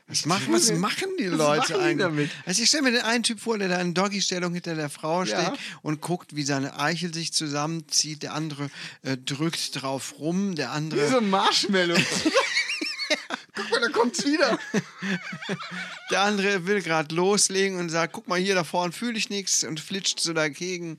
[0.07, 1.97] Was, machen, was machen die Was Leute machen die eigentlich?
[1.97, 2.31] damit?
[2.45, 5.23] Also ich stelle mir den einen Typ vor, der da in Doggy-Stellung hinter der Frau
[5.23, 5.45] Ja.
[5.45, 8.23] steht und guckt, wie seine Eichel sich zusammenzieht.
[8.23, 8.69] Der andere
[9.03, 11.07] äh, drückt drauf rum, der andere...
[11.07, 11.97] Wie so ein Marshmallow.
[13.55, 14.57] Guck mal, da kommt's wieder.
[16.11, 19.63] Der andere will gerade loslegen und sagt, guck mal hier, da vorne fühle ich nichts
[19.63, 20.97] und flitscht so dagegen.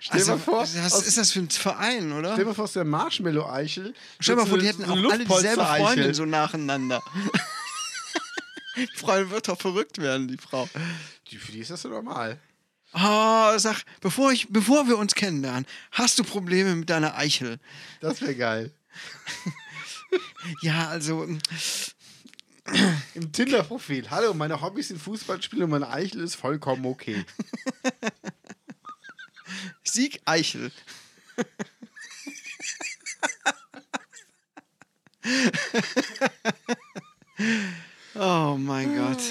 [0.00, 2.30] Stell dir mal vor, was aus- ist das für ein Verein, oder?
[2.32, 3.92] Stell dir mal vor, aus der Marshmallow-Eichel.
[4.18, 5.62] Stell dir mal vor, die hätten auch alle dieselbe.
[5.64, 7.02] Freundin so nacheinander.
[8.76, 10.68] die Freundin wird doch verrückt werden, die Frau.
[11.28, 12.38] Die, für die ist das so normal.
[12.92, 17.58] Oh, sag, bevor, ich, bevor wir uns kennenlernen, hast du Probleme mit deiner Eichel?
[18.00, 18.72] Das wäre geil.
[20.62, 21.38] Ja, also, mm,
[23.14, 24.10] Im Tinder-Profil.
[24.10, 27.24] Hallo, meine Hobbys sind Fußballspielen und meine Eichel ist vollkommen okay.
[29.82, 30.70] Sieg Eichel.
[38.14, 39.22] Oh mein Gott.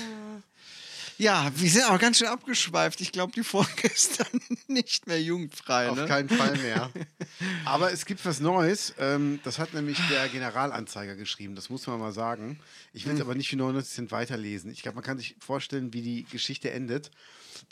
[1.18, 3.02] Ja, wir sind aber ganz schön abgeschweift.
[3.02, 5.90] Ich glaube, die Folge ist dann nicht mehr jugendfrei.
[5.90, 6.06] Auf Ne?
[6.06, 6.90] keinen Fall mehr.
[7.66, 8.94] Aber es gibt was Neues.
[9.00, 11.56] Ähm, das hat nämlich der Generalanzeiger geschrieben.
[11.56, 12.58] Das muss man mal sagen.
[12.94, 14.72] Ich will es aber nicht für 99 Cent weiterlesen.
[14.72, 17.12] Ich glaube, man kann sich vorstellen, wie die Geschichte endet.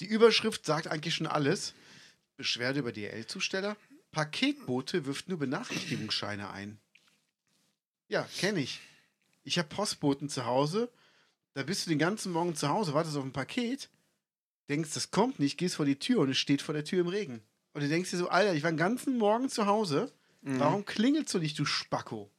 [0.02, 1.74] Die Überschrift sagt eigentlich schon alles.
[2.36, 3.78] Beschwerde über DL-Zusteller.
[4.12, 6.80] Paketbote wirft nur Benachrichtigungsscheine ein.
[8.10, 8.82] Ja, kenne ich.
[9.48, 10.92] Ich habe Postboten zu Hause.
[11.54, 13.90] Da bist du den ganzen Morgen zu Hause, wartest auf ein Paket,
[14.70, 17.08] denkst, das kommt nicht, gehst vor die Tür und es steht vor der Tür im
[17.08, 17.42] Regen.
[17.74, 20.12] Und du denkst dir so, Alter, ich war den ganzen Morgen zu Hause.
[20.42, 20.60] Mhm.
[20.60, 22.30] Warum klingelst du nicht, du Spacko?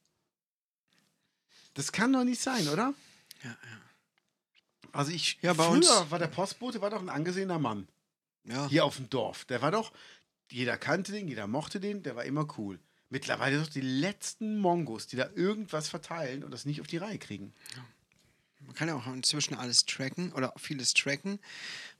[1.74, 2.92] Das kann doch nicht sein, oder?
[3.42, 3.56] Ja,
[4.92, 7.88] Also ich, Ja, bei früher uns- war der Postbote war doch ein angesehener Mann.
[8.44, 8.68] ja.
[8.68, 9.46] Hier auf dem Dorf.
[9.46, 9.92] Der war doch,
[10.50, 12.78] jeder kannte den, jeder mochte den, der war immer cool.
[13.10, 17.18] Mittlerweile doch die letzten Mongos, die da irgendwas verteilen und das nicht auf die Reihe
[17.18, 17.52] kriegen.
[18.60, 21.38] Man kann ja auch inzwischen alles tracken oder vieles tracken,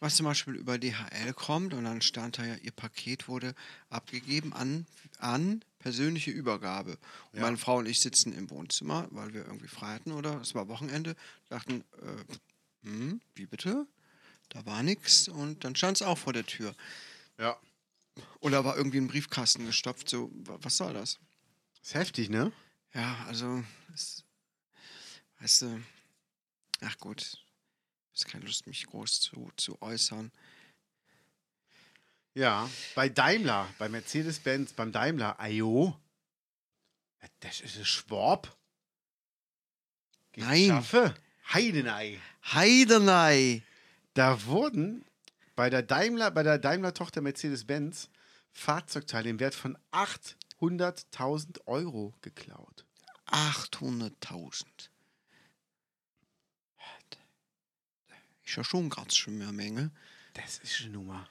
[0.01, 3.55] was zum Beispiel über DHL kommt und dann stand da ja, ihr Paket wurde
[3.89, 4.85] abgegeben an,
[5.19, 6.99] an persönliche Übergabe.
[7.33, 7.43] Und Ja.
[7.43, 10.69] meine Frau und ich sitzen im Wohnzimmer, weil wir irgendwie frei hatten oder es war
[10.69, 11.15] Wochenende,
[11.49, 13.87] dachten, äh, hm, wie bitte?
[14.51, 16.75] Da war nichts und dann stand es auch vor der Tür.
[17.39, 17.57] Ja.
[18.41, 21.19] Oder war irgendwie ein Briefkasten gestopft, so, wa- was soll das?
[21.83, 22.53] Ist heftig, ne?
[22.95, 23.63] Ja, also,
[23.95, 24.25] es,
[25.41, 25.83] weißt du,
[26.81, 27.39] ach gut,
[28.15, 30.33] ich habe keine Lust, mich groß zu, zu äußern.
[32.35, 35.99] Ja, bei Daimler, bei Mercedes-Benz, beim Daimler, ajo.
[37.41, 38.57] Das ist ein Schwab.
[40.37, 40.69] Nein.
[40.69, 41.15] Schaffe.
[41.53, 42.21] Heidenei.
[42.53, 43.63] Heidenei.
[44.15, 45.05] Da wurden
[45.59, 48.11] bei der Daimler, bei der Daimler-Tochter Mercedes-Benz
[48.53, 52.87] Fahrzeugteile im Wert von 800.000 Euro geklaut.
[53.27, 54.65] 800.000.
[58.45, 59.91] Ist ja schon ganz schön mehr Menge.
[60.35, 61.29] Das ist eine Nummer.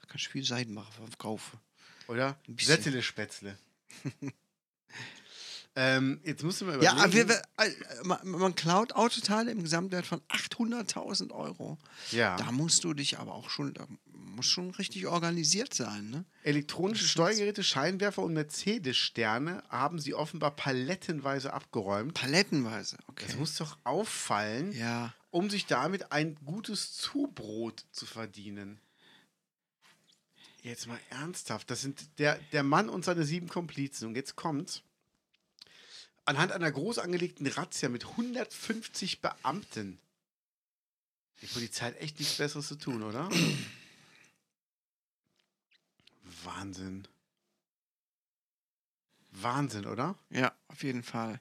[0.00, 1.60] Da kannst du viel Seidenmacher kaufen.
[2.06, 2.40] Oder?
[2.58, 3.58] Sätzele Spätzle.
[5.80, 7.00] ähm, jetzt musst du mal Ja, überlegen.
[7.00, 7.70] aber wir, wir, äh,
[8.04, 11.78] man, man klaut Autoteile im Gesamtwert von 800.000 Euro.
[12.10, 12.36] ja.
[12.36, 16.24] Da musst du dich aber auch schon, da musst schon richtig organisiert sein, ne?
[16.42, 22.14] Elektronische Steuergeräte, Scheinwerfer und Mercedes-Sterne haben sie offenbar palettenweise abgeräumt.
[22.14, 23.26] Palettenweise, okay.
[23.26, 25.14] Das muss doch auffallen, ja.
[25.30, 28.80] um sich damit ein gutes Zubrot zu verdienen.
[30.62, 31.70] Jetzt mal ernsthaft.
[31.70, 34.08] Das sind der, der Mann und seine sieben Komplizen.
[34.08, 34.82] Und jetzt kommt's.
[36.28, 39.98] Anhand einer groß angelegten Razzia mit 150 Beamten.
[41.40, 43.30] Die Polizei hat echt nichts Besseres zu tun, oder?
[46.44, 47.08] Wahnsinn.
[49.30, 50.16] Wahnsinn, oder?
[50.28, 51.40] Ja, auf jeden Fall.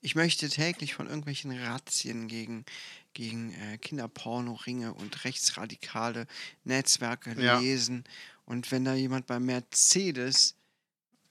[0.00, 2.66] Ich möchte täglich von irgendwelchen Razzien gegen,
[3.14, 6.26] gegen äh, Kinderpornoringe und rechtsradikale
[6.64, 7.58] Netzwerke Ja.
[7.58, 8.04] lesen.
[8.44, 10.54] Und wenn da jemand bei Mercedes,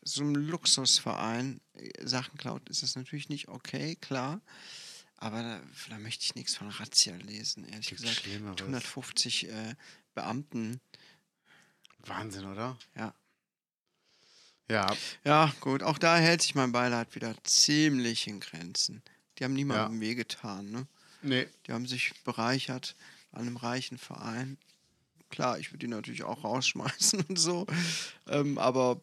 [0.07, 4.41] so einem Luxusverein, äh, Sachen klaut, ist das natürlich nicht okay, klar.
[5.17, 8.21] Aber da, da möchte ich nichts von Razzia lesen, ehrlich Gibt's gesagt.
[8.21, 8.51] Schlimmeres.
[8.51, 9.75] Mit 150 äh,
[10.13, 10.79] Beamten,
[12.05, 12.77] Wahnsinn, oder?
[12.95, 13.13] ja.
[14.69, 14.93] Ja,
[15.23, 19.01] Ja, gut, auch da hält sich mein Beileid wieder ziemlich in Grenzen.
[19.37, 20.87] Die haben niemandem wehgetan, ne?
[21.21, 21.47] nee.
[21.65, 22.95] Die haben sich bereichert
[23.31, 24.57] an einem reichen Verein.
[25.29, 27.67] Klar, ich würde die natürlich auch rausschmeißen und so.
[28.27, 29.01] Ähm, aber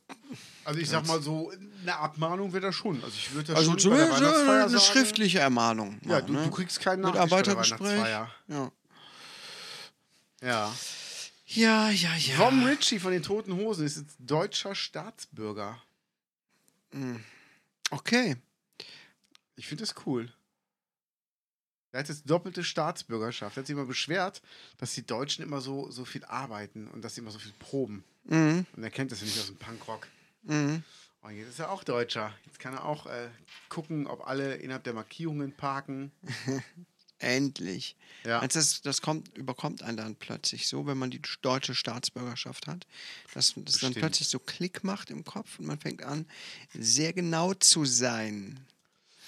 [0.65, 1.53] Also ich sag mal so,
[1.83, 2.97] eine Abmahnung wäre das schon.
[3.05, 4.93] Also ich würde das also schon bei der zumindest eine, Weihnachtsfeier eine sagen.
[4.93, 6.01] schriftliche Ermahnung.
[6.03, 6.45] Ja, mal, du, ne?
[6.45, 7.99] du kriegst keinen Mitarbeitergespräch.
[8.09, 8.31] Ja.
[8.49, 8.73] Ja.
[11.47, 12.35] ja, ja, ja.
[12.37, 15.79] Vom Ritchie von den Toten Hosen ist jetzt deutscher Staatsbürger.
[17.91, 18.37] Okay.
[19.57, 20.33] Ich finde das cool.
[21.95, 23.57] Er hat jetzt doppelte Staatsbürgerschaft.
[23.57, 24.43] Er hat sich immer beschwert,
[24.79, 28.03] dass die Deutschen immer so, so viel arbeiten und dass sie immer so viel proben.
[28.25, 28.67] Mhm.
[28.75, 30.09] Und er kennt das ja nicht aus dem Punkrock.
[30.43, 30.83] Mhm.
[31.21, 32.35] Und jetzt ist er auch Deutscher.
[32.47, 33.29] Jetzt kann er auch äh,
[33.69, 36.11] gucken, ob alle innerhalb der Markierungen parken.
[37.21, 37.95] Endlich.
[38.25, 38.41] Ja.
[38.41, 42.89] Also das, das kommt, überkommt einen dann plötzlich so, wenn man die deutsche Staatsbürgerschaft hat,
[43.35, 46.27] dass das dann plötzlich so Klick macht im Kopf und man fängt an,
[46.77, 48.59] sehr genau zu sein.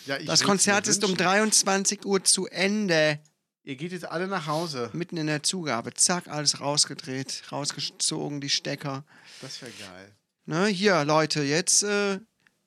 [0.07, 1.25] Ja, Das Konzert ist um wünschen.
[1.25, 3.21] 23 Uhr zu Ende.
[3.65, 4.91] Ihr geht jetzt alle nach Hause.
[4.93, 5.93] Mitten in der Zugabe.
[5.95, 9.05] Zack, alles rausgedreht, rausgezogen, die Stecker.
[9.41, 10.17] Das wäre geil.
[10.45, 12.21] Ne, hier, Leute, jetzt, äh,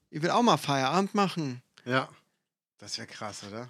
[0.09, 1.61] ich will auch mal Feierabend machen.
[1.85, 2.09] Ja.
[2.79, 3.69] Das wäre krass, oder?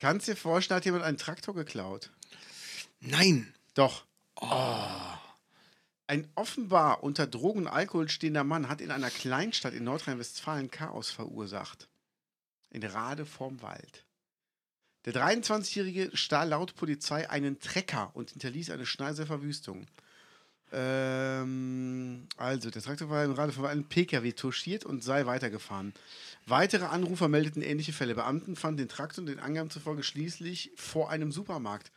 [0.00, 2.10] Kannst dir vorstellen, hat jemand einen Traktor geklaut?
[3.00, 3.52] Nein.
[3.74, 4.04] Doch.
[6.08, 11.10] Ein offenbar unter Drogen und Alkohol stehender Mann hat in einer Kleinstadt in Nordrhein-Westfalen Chaos
[11.10, 11.86] verursacht.
[12.70, 14.06] In Rade vorm Wald.
[15.04, 19.86] Der 23-Jährige stahl laut Polizei einen Trecker und hinterließ eine Schneise Verwüstung.
[20.72, 25.92] Ähm, also, der Traktor war im Rade von einem PKW touchiert und sei weitergefahren.
[26.46, 28.14] Weitere Anrufer meldeten ähnliche Fälle.
[28.14, 31.92] Beamten fanden den Traktor den Angaben zufolge schließlich vor einem Supermarkt.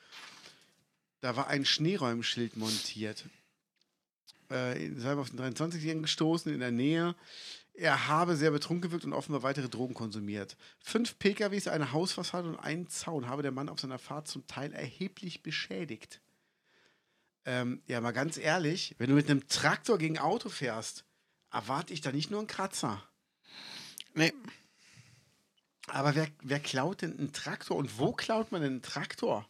[1.22, 3.24] Da war ein Schneeräumschild montiert.
[4.52, 7.16] Äh, sei auf den 23-Jährigen gestoßen in der Nähe.
[7.74, 10.58] Er habe sehr betrunken gewirkt und offenbar weitere Drogen konsumiert.
[10.80, 14.74] Fünf PKWs, eine Hausfassade und einen Zaun habe der Mann auf seiner Fahrt zum Teil
[14.74, 16.22] erheblich beschädigt.
[17.46, 21.06] Ähm, ja, mal ganz ehrlich, wenn du mit einem Traktor gegen Auto fährst,
[21.52, 23.04] erwarte ich da nicht nur einen Kratzer.
[24.14, 24.34] Nee.
[25.88, 29.48] Aber wer, wer klaut denn einen Traktor und wo klaut man denn einen Traktor?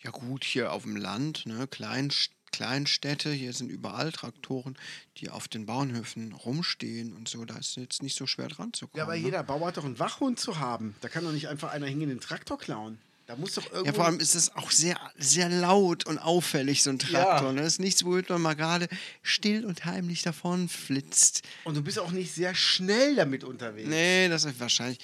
[0.00, 2.12] Ja gut, hier auf dem Land, ne, Klein,
[2.54, 4.76] Kleinstädte, hier sind überall Traktoren,
[5.16, 7.44] die auf den Bauernhöfen rumstehen und so.
[7.44, 8.98] Da ist jetzt nicht so schwer dran zu kommen.
[8.98, 9.22] Ja, aber ne?
[9.24, 10.94] jeder Bauer hat doch einen Wachhund zu haben.
[11.00, 12.98] Da kann doch nicht einfach einer hingehen, den Traktor klauen.
[13.26, 13.86] Da muss doch irgendwo.
[13.86, 17.48] Ja, vor allem ist es auch sehr, sehr laut und auffällig, so ein Traktor.
[17.48, 17.52] Ja.
[17.52, 17.62] Ne?
[17.62, 18.86] Das ist nichts, womit man mal gerade
[19.22, 21.42] still und heimlich davon flitzt.
[21.64, 23.88] und du bist auch nicht sehr schnell damit unterwegs.
[23.88, 24.98] Nee, das ist wahrscheinlich.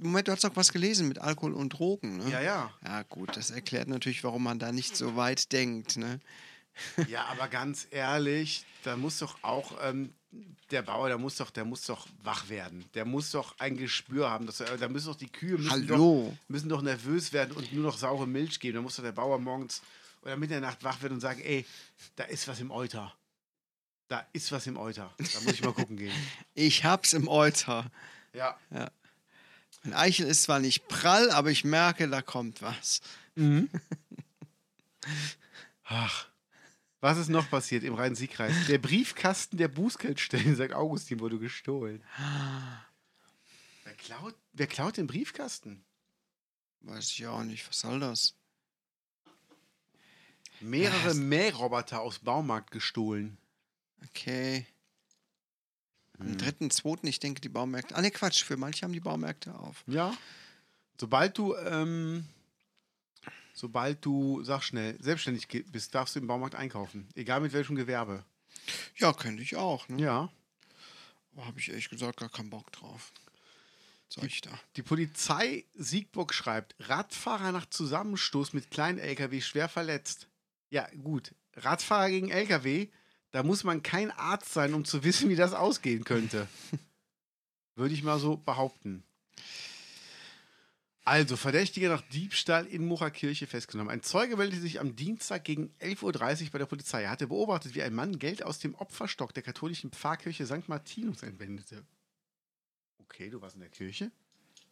[0.00, 2.30] Moment, du hast doch was gelesen mit Alkohol und Drogen, ne?
[2.30, 2.74] Ja, ja.
[2.84, 6.20] Ja, gut, das erklärt natürlich, warum man da nicht so weit denkt, ne?
[7.08, 10.12] Ja, aber ganz ehrlich, da muss doch auch ähm,
[10.70, 12.84] der Bauer, der muss doch, der muss doch wach werden.
[12.94, 14.46] Der muss doch ein Gespür haben.
[14.46, 16.30] Dass er, da müssen doch die Kühe müssen Hallo.
[16.30, 18.76] Doch, müssen doch nervös werden und nur noch saure Milch geben.
[18.76, 19.82] Da muss doch der Bauer morgens
[20.22, 21.64] oder mitten in der Nacht wach wird und sagt, ey,
[22.16, 23.14] da ist was im Euter.
[24.08, 25.12] Da ist was im Euter.
[25.18, 26.12] Da muss ich mal gucken gehen.
[26.54, 27.90] Ich hab's im Euter.
[28.34, 28.58] Ja.
[29.82, 33.00] Mein Eichel ist zwar nicht prall, aber ich merke, da kommt was.
[35.84, 36.29] Ach.
[37.00, 38.66] Was ist noch passiert im Rhein-Sieg-Kreis?
[38.68, 42.02] Der Briefkasten der Bußgeldstellen, sagt Augustin, wurde gestohlen.
[43.84, 45.82] Wer klaut, wer klaut den Briefkasten?
[46.82, 47.66] Weiß ich auch nicht.
[47.68, 48.34] Was soll das?
[50.60, 51.16] Mehrere Was?
[51.16, 53.38] Mähroboter aus Baumarkt gestohlen.
[54.08, 54.66] Okay.
[56.18, 56.26] Hm.
[56.26, 57.96] Am dritten, zweiten, ich denke, die Baumärkte.
[57.96, 58.42] Ah, ne, Quatsch.
[58.44, 59.84] Für manche haben die Baumärkte auf.
[59.86, 60.14] Ja.
[60.98, 62.26] Sobald du, ähm,
[63.60, 67.08] sobald du, sag schnell, selbstständig bist, darfst du im Baumarkt einkaufen.
[67.14, 68.24] Egal mit welchem Gewerbe.
[68.96, 69.88] Ja, könnte ich auch.
[69.88, 70.02] Ne?
[70.02, 70.32] Ja.
[71.32, 73.12] Aber habe ich ehrlich gesagt gar keinen Bock drauf.
[74.08, 74.50] Soll ich da?
[74.74, 80.26] Die Polizei Siegburg schreibt, Radfahrer nach Zusammenstoß mit kleinen LKW schwer verletzt.
[80.70, 81.32] Ja, gut.
[81.54, 82.88] Radfahrer gegen LKW,
[83.30, 86.48] da muss man kein Arzt sein, um zu wissen, wie das ausgehen könnte.
[87.76, 89.04] Würde ich mal so behaupten.
[91.10, 93.90] Also, Verdächtige nach Diebstahl in Mucher Kirche festgenommen.
[93.90, 97.02] Ein Zeuge meldete sich am Dienstag gegen 11.30 Uhr bei der Polizei.
[97.02, 100.68] Er hatte beobachtet, wie ein Mann Geld aus dem Opferstock der katholischen Pfarrkirche St.
[100.68, 101.84] Martinus entwendete.
[102.98, 104.12] Okay, du warst in der Kirche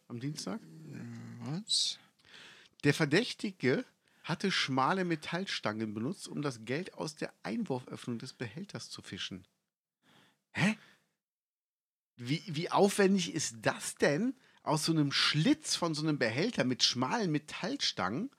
[0.07, 0.61] am Dienstag?
[1.41, 1.99] Was?
[2.85, 3.83] Der Verdächtige
[4.23, 9.45] hatte schmale Metallstangen benutzt, um das Geld aus der Einwurföffnung des Behälters zu fischen.
[10.53, 10.77] Hä?
[12.15, 16.83] Wie, wie aufwendig ist das denn, aus so einem Schlitz von so einem Behälter mit
[16.83, 18.29] schmalen Metallstangen?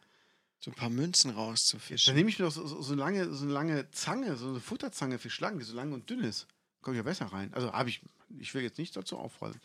[0.61, 2.15] So ein paar Münzen Dann rauszufischen.
[2.15, 5.19] nehme ich mir doch so, so, so, lange, so eine lange Zange, so eine Futterzange
[5.19, 6.47] für Schlangen, die so lang und dünn ist.
[6.83, 7.53] Komme ich ja besser rein.
[7.55, 8.03] Also habe ich,
[8.39, 9.59] ich will jetzt nicht dazu auffallen.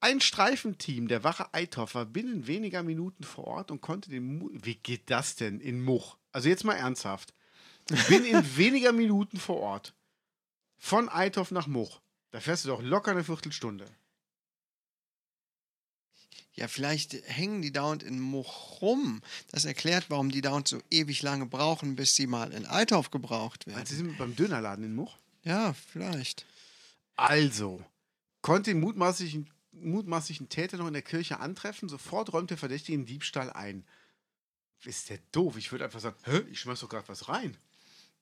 [0.00, 4.50] Ein Streifenteam der Wache Eithoff war binnen weniger Minuten vor Ort und konnte den Mu
[4.52, 6.16] Wie geht das denn in Much?
[6.32, 7.34] Also jetzt mal ernsthaft.
[8.08, 9.94] Bin in weniger Minuten vor Ort.
[10.76, 12.00] Von Eithoff nach Much.
[12.32, 13.84] Da fährst du doch locker eine Viertelstunde.
[16.54, 19.22] Ja, vielleicht hängen die dauernd in Moch rum.
[19.50, 23.64] Das erklärt, warum die dauernd so ewig lange brauchen, bis sie mal in Althoff gebraucht
[23.66, 23.86] Also werden.
[23.86, 25.16] sie sind beim Dönerladen in Much.
[25.44, 26.44] Ja, vielleicht.
[27.16, 27.82] Also,
[28.42, 33.06] konnte den mutmaßlichen, mutmaßlichen Täter noch in der Kirche antreffen, sofort räumt der Verdächtige den
[33.06, 33.84] Diebstahl ein.
[34.84, 35.56] Ist der doof?
[35.56, 37.56] Ich würde einfach sagen, hä, ich schmeiß doch gerade was rein.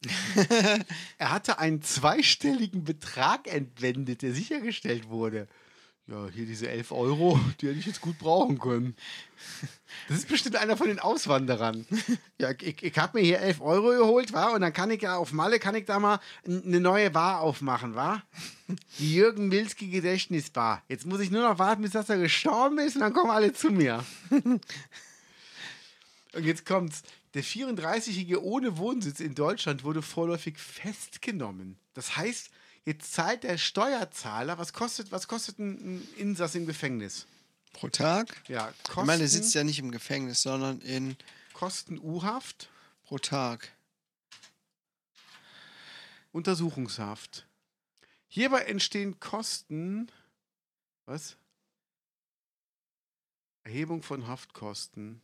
[1.18, 5.49] er hatte einen zweistelligen Betrag entwendet, der sichergestellt wurde.
[6.11, 8.96] Ja, hier diese 11 Euro, die hätte ich jetzt gut brauchen können.
[10.08, 11.86] Das ist bestimmt einer von den Auswanderern.
[12.38, 15.16] Ja, ich, ich habe mir hier 11 Euro geholt, war und dann kann ich ja
[15.16, 18.22] auf Malle, kann ich da mal eine neue Bar aufmachen, war?
[18.98, 20.82] Die Jürgen Milski Gedächtnisbar.
[20.88, 23.52] Jetzt muss ich nur noch warten, bis das er gestorben ist und dann kommen alle
[23.52, 24.04] zu mir.
[26.32, 27.02] Und jetzt kommt's.
[27.34, 31.76] Der 34-Jährige ohne Wohnsitz in Deutschland wurde vorläufig festgenommen.
[31.94, 32.50] Das heißt,
[32.85, 37.26] jetzt zahlt der Steuerzahler, was kostet, was kostet ein, ein Insass im Gefängnis?
[37.72, 38.43] Pro Tag?
[38.49, 41.16] Ja, Ich Kosten, meine, der sitzt ja nicht im Gefängnis, sondern in
[41.53, 42.68] Kosten U-Haft,
[43.05, 43.72] pro Tag.
[46.33, 47.47] Untersuchungshaft.
[48.28, 50.11] Hierbei entstehen Kosten.
[51.07, 51.37] Was?
[53.64, 55.20] Erhebung von Haftkosten.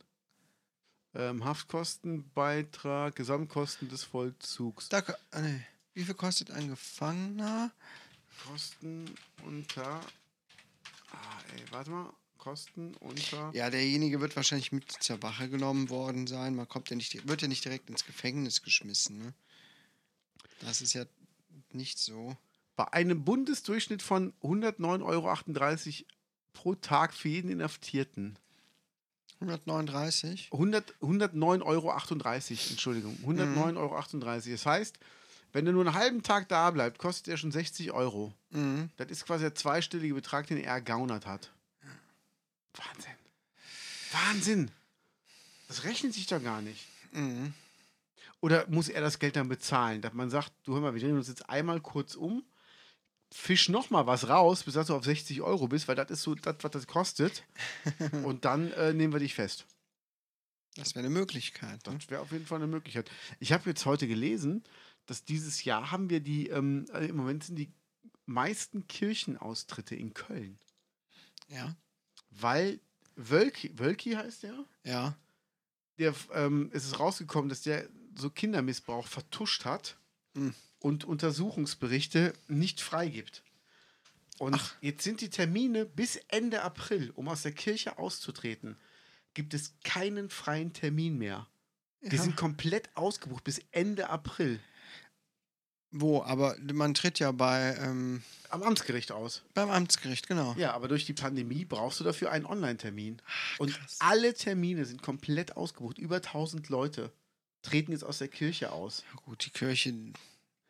[1.15, 4.89] Ähm, Haftkostenbeitrag, Gesamtkosten des Vollzugs.
[4.89, 5.01] Da,
[5.31, 5.65] ah, nee.
[5.97, 7.71] Wie viel kostet ein Gefangener?
[8.47, 9.09] Kosten
[9.43, 9.99] unter.
[11.11, 12.13] Ah, ey, warte mal.
[12.37, 13.49] Kosten unter.
[13.55, 16.55] Ja, derjenige wird wahrscheinlich mit zur Wache genommen worden sein.
[16.55, 19.17] Man kommt ja nicht, wird ja nicht direkt ins Gefängnis geschmissen.
[19.17, 19.33] Ne?
[20.59, 21.05] Das ist ja
[21.73, 22.37] nicht so.
[22.75, 26.05] Bei einem Bundesdurchschnitt von 109,38 Euro
[26.53, 28.37] pro Tag für jeden Inhaftierten.
[29.39, 30.49] 139?
[30.51, 31.91] 100 109,38 Euro,
[32.69, 33.17] Entschuldigung.
[33.25, 34.51] 109,38 Euro.
[34.51, 34.99] Das heißt,
[35.57, 38.31] wenn er nur einen halben Tag da bleibt, kostet er schon 60 Euro.
[38.51, 38.91] Mhm.
[38.97, 41.51] Das ist quasi der zweistellige Betrag, den er ergaunert hat.
[42.75, 43.15] Wahnsinn.
[44.11, 44.71] Wahnsinn.
[45.67, 46.85] Das rechnet sich doch gar nicht.
[47.11, 47.55] Mhm.
[48.39, 50.03] Oder muss er das Geld dann bezahlen?
[50.03, 52.43] Dass man sagt, du hör mal, wir drehen uns jetzt einmal kurz um,
[53.33, 56.35] fisch noch mal was raus, bis du auf 60 Euro bist, weil das ist so
[56.35, 57.45] das, was das kostet.
[58.23, 59.65] Und dann äh, nehmen wir dich fest.
[60.75, 61.87] Das wäre eine Möglichkeit.
[61.87, 61.97] Ne?
[61.97, 63.09] Das wäre auf jeden Fall eine Möglichkeit.
[63.39, 64.63] Ich habe jetzt heute gelesen,
[65.07, 67.71] dass dieses Jahr haben wir die, ähm, äh, im Moment sind die
[68.27, 70.59] meisten Kirchenaustritte in Köln.
[71.47, 71.75] Ja.
[72.29, 72.79] Weil
[73.15, 74.65] Wölki, Wölki heißt der?
[74.83, 75.17] Ja.
[75.97, 79.97] der ähm, es ist rausgekommen, dass der so Kindermissbrauch vertuscht hat
[80.35, 80.53] Hm.
[80.79, 83.43] und Untersuchungsberichte nicht freigibt.
[84.37, 88.77] Und jetzt sind die Termine bis Ende April, um aus der Kirche auszutreten,
[89.33, 91.47] gibt es keinen freien Termin mehr.
[92.01, 92.21] Die Ja.
[92.21, 94.59] sind komplett ausgebucht bis Ende April.
[95.91, 96.21] Wo?
[96.21, 99.43] Aber man tritt ja bei ähm, Am Amtsgericht aus.
[99.53, 100.53] beim Amtsgericht, genau.
[100.57, 103.21] Ja, aber durch die Pandemie brauchst du dafür einen Online-Termin.
[103.57, 105.97] Und alle Termine sind komplett ausgebucht.
[105.97, 107.11] Über 1000 Leute
[107.61, 109.03] treten jetzt aus der Kirche aus.
[109.13, 109.93] Ja, gut, die Kirche.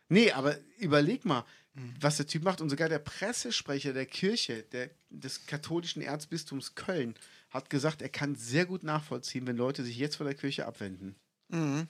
[0.09, 1.43] Nee, aber überleg mal,
[1.73, 1.93] Mhm.
[2.01, 2.59] was der Typ macht.
[2.59, 7.13] Und sogar der Pressesprecher der Kirche, der, des katholischen Erzbistums Köln,
[7.51, 11.15] hat gesagt, er kann sehr gut nachvollziehen, wenn Leute sich jetzt von der Kirche abwenden.
[11.49, 11.87] Mhm.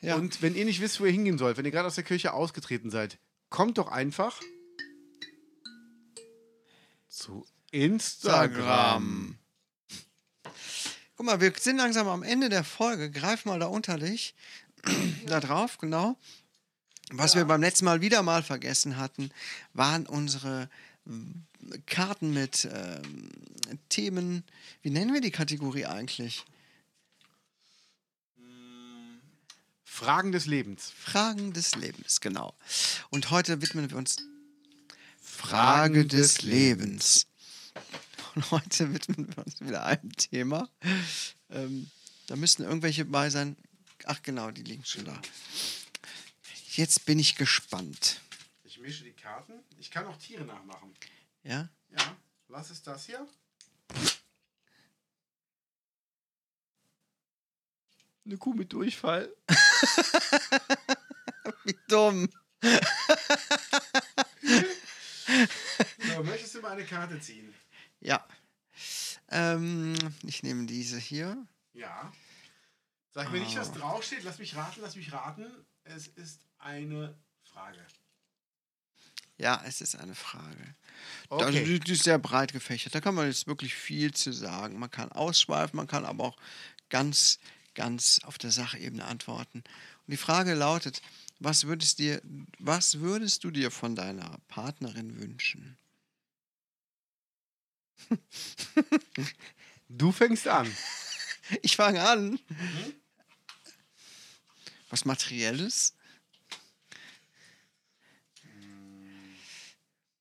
[0.00, 0.16] Ja.
[0.16, 2.32] Und wenn ihr nicht wisst, wo ihr hingehen sollt, wenn ihr gerade aus der Kirche
[2.32, 3.18] ausgetreten seid,
[3.50, 4.40] kommt doch einfach
[7.08, 9.38] zu Instagram.
[11.16, 13.10] Guck mal, wir sind langsam am Ende der Folge.
[13.10, 14.34] Greif mal da unter dich.
[15.26, 16.16] da drauf, genau.
[17.10, 19.30] Was wir beim letzten Mal wieder mal vergessen hatten,
[19.72, 20.68] waren unsere
[21.06, 21.32] mm,
[21.86, 23.30] Karten mit ähm,
[23.88, 24.44] Themen.
[24.82, 26.44] Wie nennen wir die Kategorie eigentlich?
[29.98, 30.92] Fragen des Lebens.
[30.92, 32.54] Fragen des Lebens, genau.
[33.10, 34.18] Und heute widmen wir uns
[35.20, 37.26] Frage des Lebens.
[38.36, 40.70] Und heute widmen wir uns wieder einem Thema.
[41.50, 41.90] Ähm,
[42.28, 43.56] da müssten irgendwelche bei sein.
[44.04, 45.20] Ach genau, die liegen schon da.
[46.76, 48.20] Jetzt bin ich gespannt.
[48.62, 49.54] Ich mische die Karten.
[49.78, 50.94] Ich kann auch Tiere nachmachen.
[51.42, 51.68] Ja?
[51.90, 53.26] Ja, was ist das hier?
[58.28, 59.34] Eine Kuh mit Durchfall.
[61.64, 62.28] Wie dumm.
[66.14, 67.54] So, möchtest du mal eine Karte ziehen?
[68.00, 68.26] Ja.
[69.30, 71.38] Ähm, ich nehme diese hier.
[71.72, 72.12] Ja.
[73.12, 73.78] Sag mir nicht, was Ah.
[73.78, 74.24] draufsteht.
[74.24, 75.46] Lass mich raten, lass mich raten.
[75.84, 77.80] Es ist eine Frage.
[79.38, 80.74] Ja, es ist eine Frage.
[81.30, 81.44] Okay.
[81.44, 82.94] Also die, die ist sehr breit gefächert.
[82.94, 84.78] Da kann man jetzt wirklich viel zu sagen.
[84.78, 86.36] Man kann ausschweifen, man kann aber auch
[86.90, 87.38] ganz,
[87.78, 89.58] ganz auf der Sachebene antworten.
[89.58, 91.00] Und die Frage lautet:
[91.38, 92.20] Was würdest, dir,
[92.58, 95.78] was würdest du dir von deiner Partnerin wünschen?
[99.88, 100.70] Du fängst an.
[101.62, 102.38] Ich fange an.
[104.90, 105.94] Was Materielles?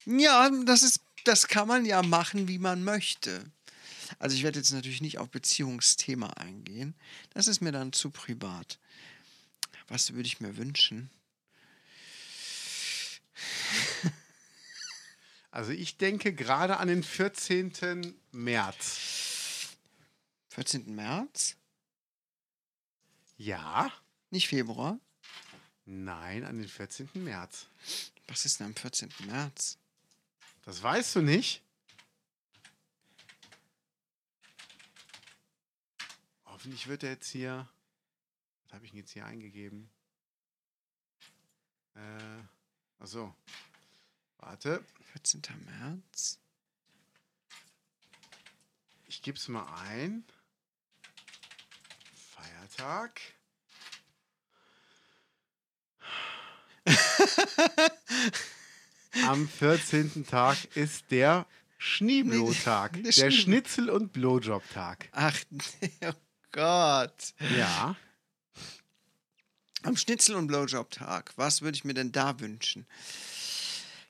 [0.05, 3.51] Ja, das ist, das kann man ja machen, wie man möchte.
[4.19, 6.95] Also ich werde jetzt natürlich nicht auf Beziehungsthema eingehen.
[7.33, 8.79] Das ist mir dann zu privat.
[9.87, 11.09] Was würde ich mir wünschen?
[15.51, 18.13] Also ich denke gerade an den 14.
[18.31, 19.77] März.
[20.49, 20.93] 14.
[20.93, 21.55] März?
[23.37, 23.91] Ja?
[24.29, 24.99] Nicht Februar?
[25.85, 27.09] Nein, an den 14.
[27.13, 27.67] März.
[28.27, 29.09] Was ist denn am 14.
[29.25, 29.77] März?
[30.63, 31.63] Das weißt du nicht?
[36.57, 37.69] Hoffentlich wird er jetzt hier.
[38.63, 39.91] Was habe ich denn jetzt hier eingegeben?
[41.93, 42.41] Äh,
[42.97, 43.35] achso.
[44.39, 44.83] Warte,
[45.13, 45.43] 14.
[45.65, 46.39] März?
[49.05, 50.25] ich gebe es mal ein.
[52.33, 53.21] Feiertag.
[59.27, 60.25] Am 14.
[60.25, 61.45] Tag ist der
[61.77, 62.93] Schneeblo-Tag.
[63.03, 65.09] der Der Schnitzel- und Blowjob-Tag.
[65.11, 65.39] Ach,
[66.01, 66.13] oh
[66.57, 67.35] Gott.
[67.55, 67.95] Ja.
[69.83, 71.33] Am Schnitzel- und Blowjob-Tag.
[71.35, 72.87] Was würde ich mir denn da wünschen?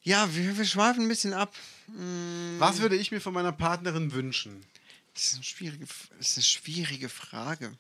[0.02, 1.54] Ja, wir, wir schweifen ein bisschen ab.
[1.88, 4.66] Hm, Was würde ich mir von meiner Partnerin wünschen?
[5.14, 5.86] Das ist eine schwierige,
[6.18, 7.78] das ist eine schwierige Frage.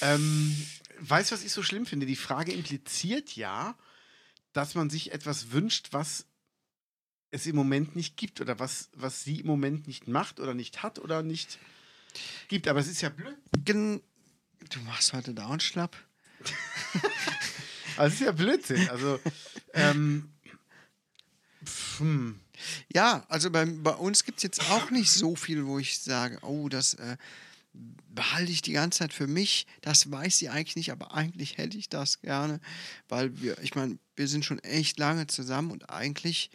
[0.00, 0.66] Ähm,
[1.00, 2.06] weißt du, was ich so schlimm finde?
[2.06, 3.76] Die Frage impliziert ja,
[4.54, 6.24] dass man sich etwas wünscht, was
[7.30, 10.82] es im Moment nicht gibt oder was, was sie im Moment nicht macht oder nicht
[10.82, 11.58] hat oder nicht
[12.48, 12.68] gibt.
[12.68, 13.36] Aber es ist ja blöd.
[13.64, 14.00] Gen
[14.70, 15.96] du machst heute dauernd schlapp.
[17.96, 18.88] Also es ist ja Blödsinn.
[18.88, 19.20] Also,
[19.74, 20.32] ähm,
[21.98, 22.40] hm.
[22.92, 26.38] Ja, also bei, bei uns gibt es jetzt auch nicht so viel, wo ich sage,
[26.42, 27.16] oh, das äh,
[27.72, 29.66] behalte ich die ganze Zeit für mich.
[29.80, 32.60] Das weiß sie eigentlich nicht, aber eigentlich hätte ich das gerne.
[33.08, 36.50] Weil wir, ich meine, wir sind schon echt lange zusammen und eigentlich,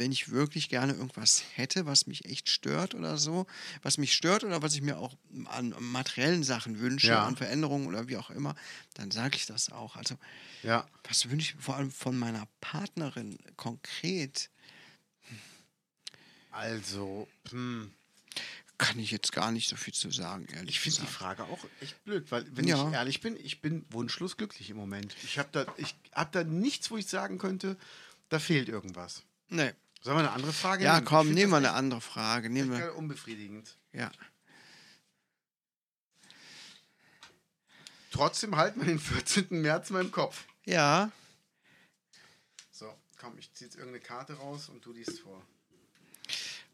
[0.00, 3.46] wenn ich wirklich gerne irgendwas hätte, was mich echt stört oder so,
[3.82, 7.26] was mich stört oder was ich mir auch an materiellen Sachen wünsche, Ja.
[7.26, 8.56] an Veränderungen oder wie auch immer,
[8.94, 9.96] dann sage ich das auch.
[9.96, 10.16] Also
[10.62, 10.88] ja.
[11.06, 14.48] was wünsche ich mir vor allem von meiner Partnerin konkret?
[16.50, 17.92] Also, hm.
[18.78, 21.06] Kann ich jetzt gar nicht so viel zu sagen, ehrlich Ich finde die.
[21.06, 22.88] Frage auch echt blöd, weil, wenn Ja.
[22.88, 25.14] ich ehrlich bin, ich bin wunschlos glücklich im Moment.
[25.22, 27.76] Ich habe da, ich hab da nichts, wo ich sagen könnte,
[28.30, 29.22] da fehlt irgendwas.
[29.50, 29.72] Nee.
[30.02, 31.04] Sollen wir eine andere Frage Ja, nehmen?
[31.06, 32.48] komm, nehmen wir eine andere Frage.
[32.50, 33.76] Nehmen wir, unbefriedigend.
[33.92, 34.10] ja.
[38.12, 39.46] Trotzdem halten wir den 14.
[39.62, 40.44] März mal im Kopf.
[40.64, 41.10] Ja,
[42.72, 45.40] So, komm, ich ziehe jetzt irgendeine Karte raus und du liest vor.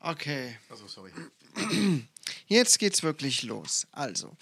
[0.01, 0.57] okay.
[0.71, 1.13] Achso, sorry.
[2.47, 3.87] Jetzt geht's wirklich los.
[3.93, 4.37] Also,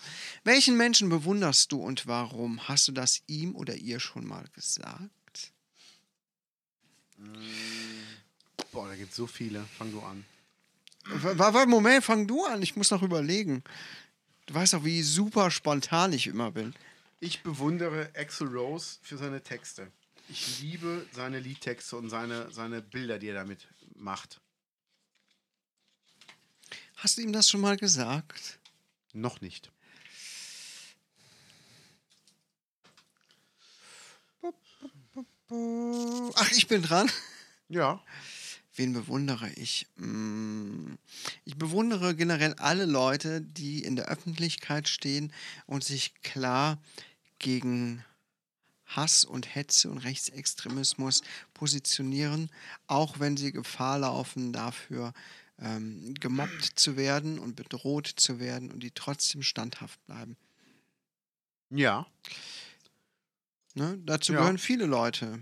[0.45, 2.69] welchen Menschen bewunderst du und warum?
[2.69, 5.53] Hast du das ihm oder ihr schon mal gesagt?
[8.75, 9.65] Boah, da gibt so viele.
[9.79, 10.25] Fang du an.
[11.05, 12.61] Warte, Moment, fang du an.
[12.61, 13.63] Ich muss noch überlegen.
[14.47, 16.75] Du weißt doch, wie super spontan ich immer bin.
[17.21, 19.93] Ich bewundere Axel Rose für seine Texte.
[20.29, 24.41] Ich liebe seine Liedtexte und seine, seine Bilder, die er damit macht.
[26.97, 28.59] Hast du ihm das schon mal gesagt?
[29.13, 29.71] Noch nicht.
[36.35, 37.09] Ach, ich bin dran.
[37.69, 38.03] Ja.
[38.77, 39.87] Wen bewundere ich?
[39.97, 40.95] Mm,
[41.45, 45.33] Ich bewundere generell alle Leute, die in der Öffentlichkeit stehen
[45.67, 46.79] und sich klar
[47.39, 48.05] gegen
[48.87, 51.23] Hass und Hetze und Rechtsextremismus
[51.55, 52.51] positionieren,
[52.87, 55.13] auch wenn sie Gefahr laufen, dafür
[55.59, 60.37] ähm, gemobbt zu werden und bedroht zu werden und die trotzdem standhaft bleiben.
[61.71, 62.07] Ja.
[63.75, 63.99] Ne?
[64.05, 64.39] Dazu Ja.
[64.41, 65.41] gehören viele Leute.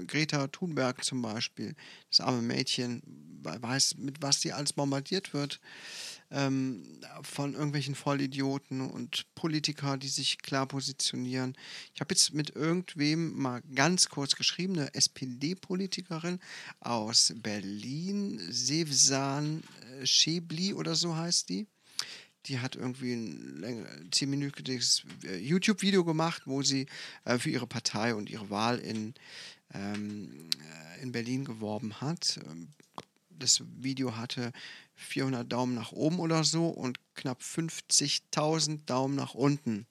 [0.00, 1.74] Äh, Greta Thunberg zum Beispiel,
[2.10, 3.02] das arme Mädchen,
[3.42, 5.60] we- weiß, mit was sie alles bombardiert wird.
[6.30, 6.82] Ähm,
[7.22, 11.54] von irgendwelchen Vollidioten und Politiker, die sich klar positionieren.
[11.94, 16.40] Ich habe jetzt mit irgendwem mal ganz kurz geschrieben, eine SPD-Politikerin
[16.80, 19.62] aus Berlin, Sevsan
[20.00, 21.68] äh, Schäbli oder so heißt die
[22.46, 26.86] die hat irgendwie ein zehnminütiges äh, YouTube-Video gemacht, wo sie
[27.24, 29.14] äh, für ihre Partei und ihre Wahl in,
[29.74, 30.48] ähm,
[30.96, 32.40] äh, in Berlin geworben hat.
[32.46, 32.68] Ähm,
[33.38, 34.52] Das Video hatte
[34.94, 39.86] 400 Daumen nach oben oder so und knapp 50.000 Daumen nach unten.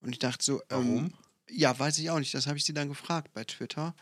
[0.00, 1.12] Und ich dachte so, Warum?
[1.50, 2.34] Ja, weiß ich auch nicht.
[2.34, 3.94] Das habe ich sie dann gefragt bei Twitter.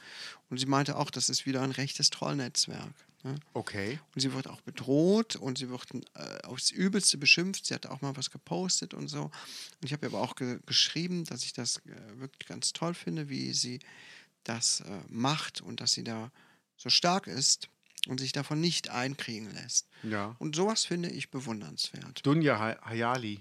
[0.51, 2.93] Und sie meinte auch, das ist wieder ein rechtes Trollnetzwerk.
[3.25, 3.37] Ne?
[3.55, 4.01] Okay.
[4.15, 7.67] Und sie wird auch bedroht und sie wird äh, aufs Übelste beschimpft.
[7.67, 9.25] Sie hat auch mal was gepostet und so.
[9.25, 9.33] Und
[9.85, 13.29] ich habe ihr aber auch ge geschrieben, dass ich das äh, wirklich ganz toll finde,
[13.29, 13.79] wie sie
[14.45, 16.33] das äh, macht und dass sie da
[16.77, 17.69] so stark ist
[18.09, 19.87] und sich davon nicht einkriegen lässt.
[20.03, 20.35] Ja.
[20.41, 22.27] Und sowas finde ich bewundernswert.
[22.27, 23.41] Dunja Hay- Hayali.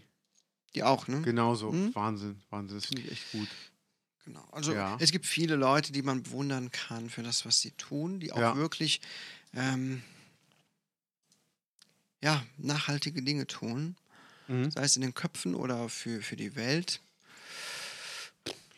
[0.75, 1.21] Die auch, ne?
[1.23, 1.71] Genauso.
[1.71, 1.93] Hm?
[1.95, 2.39] Wahnsinn.
[2.51, 2.77] Wahnsinn.
[2.77, 3.47] Das finde ich echt gut.
[4.25, 4.47] Genau.
[4.51, 4.97] Also Ja.
[4.99, 8.37] es gibt viele Leute, die man bewundern kann für das, was sie tun, die auch
[8.39, 8.55] Ja.
[8.55, 9.01] wirklich
[9.53, 10.03] ähm,
[12.21, 13.95] ja, nachhaltige Dinge tun.
[14.47, 14.69] Mhm.
[14.71, 16.99] sei es in den Köpfen oder für, für die Welt.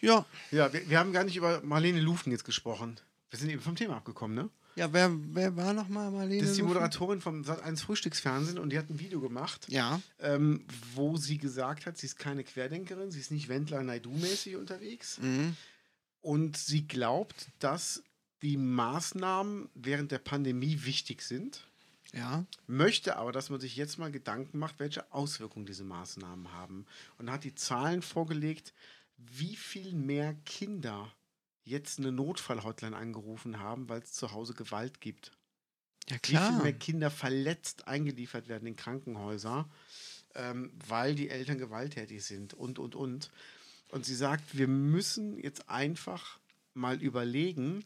[0.02, 3.00] Ja, Ja, wir, wir haben gar nicht über Marlene Lufen jetzt gesprochen.
[3.32, 4.50] Wir sind eben vom Thema abgekommen, ne?
[4.76, 6.42] Ja wer, wer war nochmal Marlene?
[6.42, 6.64] Das ist die?
[6.64, 10.66] Moderatorin vom Sat1 Frühstücksfernsehen und die hat ein Video gemacht, Ja, ähm,
[10.96, 15.20] wo sie gesagt hat, sie ist keine Querdenkerin, sie ist nicht Wendler-Naidu-mäßig unterwegs.
[15.20, 15.56] mhm.
[16.22, 18.02] Und sie glaubt, dass
[18.42, 21.68] die Maßnahmen während der Pandemie wichtig sind,
[22.14, 26.86] ja, möchte aber, dass man sich jetzt mal Gedanken macht, welche Auswirkungen diese Maßnahmen haben.
[27.18, 28.74] Und hat die Zahlen vorgelegt,
[29.18, 31.12] wie viel mehr Kinder
[31.64, 35.32] jetzt eine Notfallhotline angerufen haben, weil es zu Hause Gewalt gibt.
[36.09, 36.64] ja Wie viel klar.
[36.64, 39.70] mehr Kinder verletzt eingeliefert werden in Krankenhäuser,
[40.36, 43.32] ähm, weil die Eltern gewalttätig sind und, und, und.
[43.89, 46.39] Und sie sagt, wir müssen jetzt einfach
[46.74, 47.86] mal überlegen,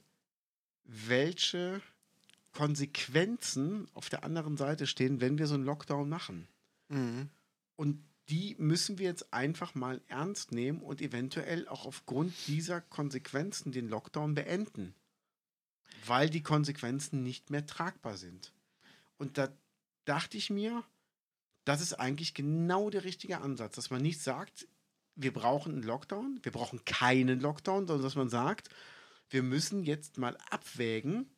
[0.86, 1.82] welche
[2.54, 6.48] Konsequenzen auf der anderen Seite stehen, wenn wir so einen Lockdown machen.
[6.90, 7.30] Mhm.
[7.76, 13.72] Und die müssen wir jetzt einfach mal ernst nehmen und eventuell auch aufgrund dieser Konsequenzen
[13.72, 14.94] den Lockdown beenden.
[16.06, 18.52] Weil die Konsequenzen nicht mehr tragbar sind.
[19.18, 19.50] Und da
[20.06, 20.84] dachte ich mir,
[21.64, 24.68] das ist eigentlich genau der richtige Ansatz, dass man nicht sagt,
[25.16, 28.70] wir brauchen einen Lockdown, wir brauchen keinen Lockdown, sondern dass man sagt,
[29.30, 31.30] wir müssen jetzt mal abwägen,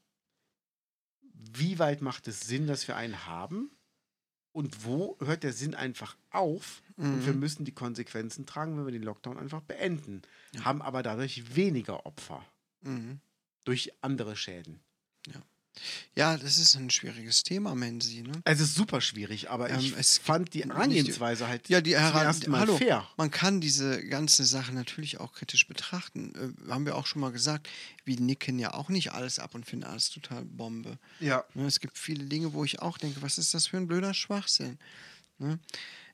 [1.21, 3.71] wie weit macht es Sinn, dass wir einen haben
[4.51, 7.39] und wo hört der Sinn einfach auf und wir Mhm.
[7.39, 10.21] müssen die Konsequenzen tragen, wenn wir den Lockdown einfach beenden.
[10.53, 10.65] Ja.
[10.65, 12.43] Haben aber dadurch weniger Opfer
[12.81, 13.19] Mhm.
[13.63, 14.79] durch andere Schäden.
[15.27, 15.41] Ja,
[16.15, 18.21] das ist ein schwieriges Thema, Menzi.
[18.21, 18.33] Ne?
[18.43, 21.99] Es ist super schwierig, aber Ähm, ich es fand die Herangehensweise halt Ja, die zum
[22.01, 22.77] Heran- ersten Mal Hallo.
[22.77, 23.07] fair.
[23.17, 26.33] Man kann diese ganze Sache natürlich auch kritisch betrachten.
[26.67, 27.69] Äh, haben wir auch schon mal gesagt.
[28.03, 30.97] Wir nicken ja auch nicht alles ab und finden alles total Bombe.
[31.19, 31.45] Ja.
[31.53, 34.13] Ne, es gibt viele Dinge, wo ich auch denke, was ist das für ein blöder
[34.13, 34.77] Schwachsinn?
[35.37, 35.59] Ne?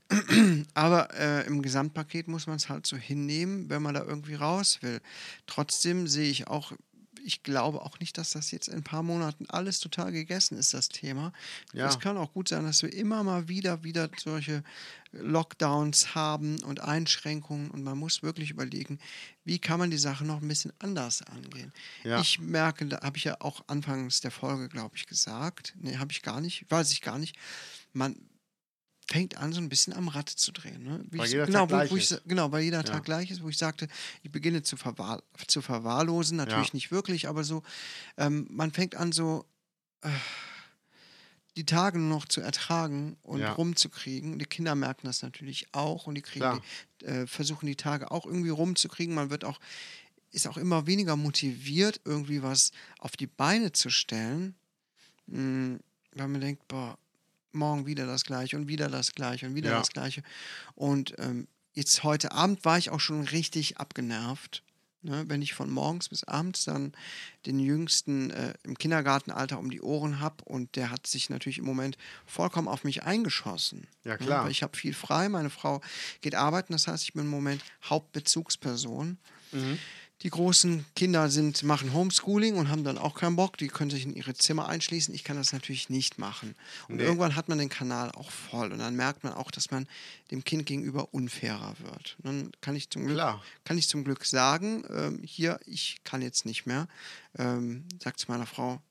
[0.75, 4.79] Aber äh, im Gesamtpaket muss man es halt so hinnehmen, wenn man da irgendwie raus
[4.81, 5.01] will.
[5.47, 6.73] Trotzdem sehe ich auch
[7.25, 10.73] ich glaube auch nicht, dass das jetzt in ein paar Monaten alles total gegessen ist,
[10.73, 11.33] das Thema.
[11.73, 11.87] Ja.
[11.87, 14.63] Es kann auch gut sein, dass wir immer mal wieder, wieder solche
[15.11, 18.99] Lockdowns haben und Einschränkungen und man muss wirklich überlegen,
[19.43, 21.73] wie kann man die Sache noch ein bisschen anders angehen.
[22.03, 22.19] Ja.
[22.19, 26.11] Ich merke, da habe ich ja auch anfangs der Folge, glaube ich, gesagt, nee, habe
[26.11, 27.35] ich gar nicht, weiß ich gar nicht,
[27.93, 28.15] man
[29.07, 30.83] fängt an, so ein bisschen am Rad zu drehen.
[30.83, 31.03] Ne?
[31.11, 32.21] Wie Weil jeder genau, Tag wo, gleich wo ich, ist.
[32.27, 32.83] genau, weil jeder Ja.
[32.83, 33.87] Tag gleich ist, wo ich sagte,
[34.23, 36.73] ich beginne zu, verwahr zu verwahrlosen, natürlich Ja.
[36.73, 37.61] nicht wirklich, aber so,
[38.17, 39.45] ähm, man fängt an, so
[40.01, 40.09] äh,
[41.55, 43.53] die Tage nur noch zu ertragen und Ja.
[43.53, 44.39] rumzukriegen.
[44.39, 46.61] Die Kinder merken das natürlich auch und die kriegen
[46.99, 49.15] die, äh, versuchen die Tage auch irgendwie rumzukriegen.
[49.15, 49.59] Man wird auch,
[50.31, 54.55] ist auch immer weniger motiviert, irgendwie was auf die Beine zu stellen,
[55.27, 55.79] mh,
[56.13, 56.97] weil man denkt, boah,
[57.55, 59.79] morgen wieder das gleiche und wieder das gleiche und wieder Ja.
[59.79, 60.21] das gleiche.
[60.75, 64.61] Und ähm, jetzt heute Abend war ich auch schon richtig abgenervt.
[65.01, 65.23] Ne?
[65.27, 66.93] Wenn ich von morgens bis abends dann
[67.45, 71.65] den Jüngsten äh, im Kindergartenalter um die Ohren habe und der hat sich natürlich im
[71.65, 71.95] Moment
[72.25, 73.85] vollkommen auf mich eingeschossen.
[74.03, 74.17] Ja, Ne?
[74.17, 74.43] klar.
[74.45, 75.81] Weil ich habe viel frei, meine Frau
[76.21, 79.17] geht arbeiten, das heißt, ich bin im Moment Hauptbezugsperson.
[79.51, 79.79] Mhm.
[80.21, 83.57] Die großen Kinder sind, machen Homeschooling und haben dann auch keinen Bock.
[83.57, 85.13] Die können sich in ihre Zimmer einschließen.
[85.13, 86.55] Ich kann das natürlich nicht machen.
[86.87, 87.03] Und Nee.
[87.03, 88.71] irgendwann hat man den Kanal auch voll.
[88.71, 89.87] Und dann merkt man auch, dass man
[90.31, 92.15] dem Kind gegenüber unfairer wird.
[92.19, 93.43] Und dann kann ich zum Glück, Klar.
[93.65, 96.87] kann ich zum Glück sagen, ähm, hier, ich kann jetzt nicht mehr.
[97.37, 98.81] Ähm, sagt zu meiner Frau,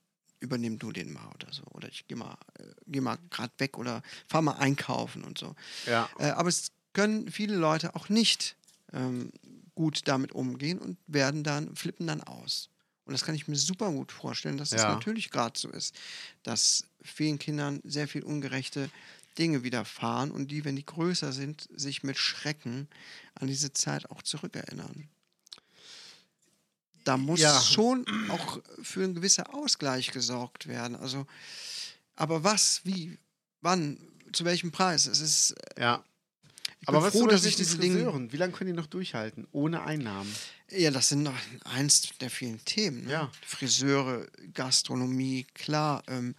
[0.41, 1.63] übernimm du den mal oder so.
[1.71, 5.55] Oder ich gehe mal, äh, geh mal gerade weg oder fahr mal einkaufen und so.
[5.87, 6.09] Ja.
[6.19, 8.57] Äh, aber es können viele Leute auch nicht
[8.93, 9.33] ähm,
[9.75, 12.71] gut damit umgehen und werden dann, flippen dann aus.
[13.07, 14.89] Und das kann ich mir super gut vorstellen, dass es Ja.
[14.89, 15.95] natürlich gerade so ist,
[16.43, 18.89] dass vielen Kindern sehr viel ungerechte
[19.37, 22.89] Dinge widerfahren und die, wenn die größer sind, sich mit Schrecken
[23.35, 25.09] an diese Zeit auch zurückerinnern.
[27.05, 27.61] Da muss Ja.
[27.61, 30.97] schon auch für einen gewissen Ausgleich gesorgt werden.
[30.97, 31.27] Also,
[32.17, 33.19] aber was, wie,
[33.61, 33.99] wann,
[34.33, 35.07] zu welchem Preis?
[35.07, 36.05] Es ist, Ja.
[36.85, 37.97] Ich Aber bin froh, dass ich diese Dinge.
[37.97, 38.33] Friseuren?
[38.33, 39.47] Wie lange können die noch durchhalten?
[39.53, 40.33] Ohne Einnahmen.
[40.71, 43.05] Ja, das sind noch eins der vielen Themen.
[43.05, 43.13] Ne?
[43.13, 43.31] Ja.
[43.47, 46.03] Friseure, Gastronomie, klar.
[46.09, 46.35] Ähm,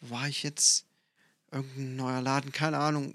[0.00, 0.84] wo war ich jetzt?
[1.52, 3.14] Irgendein neuer Laden, keine Ahnung.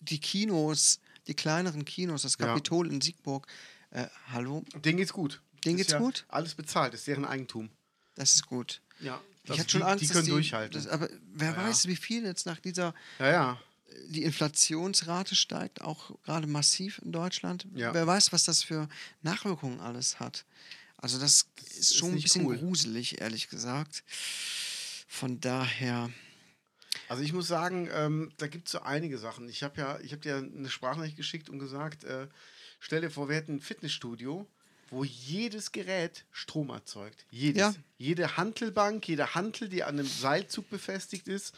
[0.00, 0.98] Die Kinos,
[1.28, 2.46] die kleineren Kinos, das Ja.
[2.46, 3.46] Kapitol in Siegburg.
[3.90, 5.40] Äh, hallo, Denen geht's gut.
[5.64, 6.24] Denen geht's ja gut?
[6.28, 7.70] Alles bezahlt, ist deren Eigentum.
[8.16, 8.80] das ist gut.
[9.00, 9.20] Ja.
[9.44, 10.72] Ich hatte schon die, Angst, Die dass können die, durchhalten.
[10.74, 11.68] Das, aber wer Ja, ja.
[11.68, 13.60] weiß, wie viel jetzt nach dieser ja, ja.
[14.06, 17.66] Die Inflationsrate steigt auch gerade massiv in Deutschland.
[17.74, 17.92] Ja.
[17.94, 18.88] Wer weiß, was das für
[19.22, 20.44] Nachwirkungen alles hat.
[20.96, 22.58] Also das, ist ist schon ein nicht bisschen cool.
[22.58, 24.02] gruselig, ehrlich gesagt.
[25.06, 26.10] Von daher,
[27.08, 29.48] Also ich muss sagen, ähm, da gibt es so einige Sachen.
[29.48, 32.26] Ich habe ja, ich habe dir eine Sprachnachricht geschickt und gesagt, äh,
[32.80, 34.46] stell dir vor, wir hätten ein Fitnessstudio,
[34.90, 37.26] wo jedes Gerät Strom erzeugt.
[37.30, 37.60] Jedes.
[37.60, 37.74] Ja.
[37.98, 41.54] Jede Hantelbank, jede Hantel, die an einem Seilzug befestigt ist,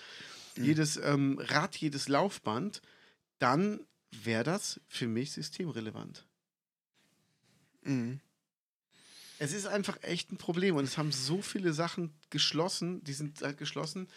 [0.57, 0.65] Mhm.
[0.65, 2.83] jedes ähm, Rad, jedes Laufband,
[3.39, 3.81] dann
[4.11, 6.27] wäre das für mich systemrelevant.
[7.83, 8.19] mh,
[9.39, 13.41] Es ist einfach echt ein Problem und es haben so viele Sachen geschlossen, die sind
[13.41, 14.09] halt geschlossen,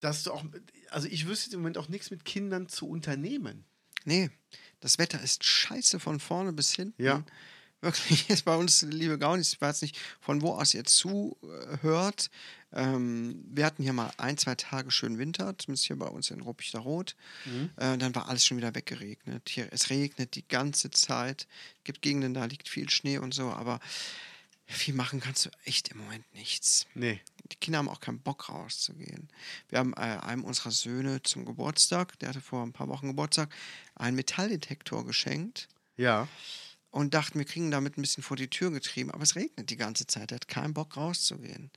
[0.00, 0.44] dass du auch,
[0.90, 3.64] also ich wüsste im Moment auch nichts mit Kindern zu unternehmen.
[4.04, 4.30] nee,
[4.80, 7.02] das Wetter ist scheiße von vorne bis hinten.
[7.02, 7.24] Ja.
[7.80, 12.30] Wirklich, ist bei uns, liebe Gaunis, ich weiß nicht, von wo aus ihr zuhört.
[12.74, 16.40] Ähm, wir hatten hier mal ein, zwei Tage schön Winter, zumindest hier bei uns in
[16.40, 17.14] Ruppichteroth.
[17.44, 17.70] Mhm.
[17.76, 19.48] Äh, dann war alles schon wieder weggeregnet.
[19.48, 21.46] Hier, es regnet die ganze Zeit.
[21.78, 23.78] Es gibt Gegenden, da liegt viel Schnee und so, aber
[24.66, 26.86] viel machen kannst du echt im Moment nichts.
[26.94, 27.20] Nee.
[27.52, 29.28] Die Kinder haben auch keinen Bock rauszugehen.
[29.68, 33.54] Wir haben äh, einem unserer Söhne zum Geburtstag, der hatte vor ein paar Wochen Geburtstag,
[33.94, 36.26] einen Metalldetektor geschenkt Ja.
[36.90, 39.10] und dachten, wir kriegen damit ein bisschen vor die Tür getrieben.
[39.10, 40.32] Aber es regnet die ganze Zeit.
[40.32, 41.70] Er hat keinen Bock rauszugehen.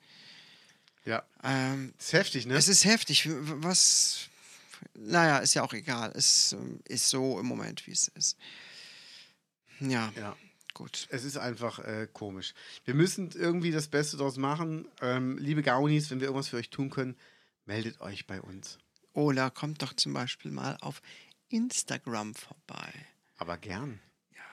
[1.08, 1.24] Ja.
[1.42, 2.56] Ähm, ist heftig, ne?
[2.56, 3.30] es ist heftig.
[3.30, 4.28] Was.
[4.94, 6.12] Naja, ist ja auch egal.
[6.14, 8.38] Es ähm, ist so im Moment, wie es ist.
[9.80, 10.36] Ja, ja.
[10.74, 11.08] gut.
[11.10, 12.54] Es ist einfach äh, komisch.
[12.84, 14.86] Wir müssen irgendwie das Beste daraus machen.
[15.02, 17.16] Ähm, liebe Gaunis, wenn wir irgendwas für euch tun können,
[17.66, 18.78] meldet euch bei uns.
[19.14, 21.02] Ola, kommt doch zum Beispiel mal auf
[21.48, 22.92] Instagram vorbei.
[23.38, 24.02] Aber gern.
[24.36, 24.44] Ja.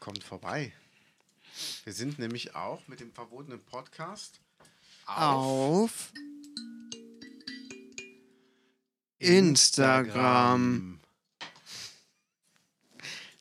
[0.00, 0.74] Kommt vorbei.
[1.84, 4.42] Wir sind nämlich auch mit dem verbotenen Podcast
[5.06, 6.12] Auf
[9.18, 11.00] Instagram.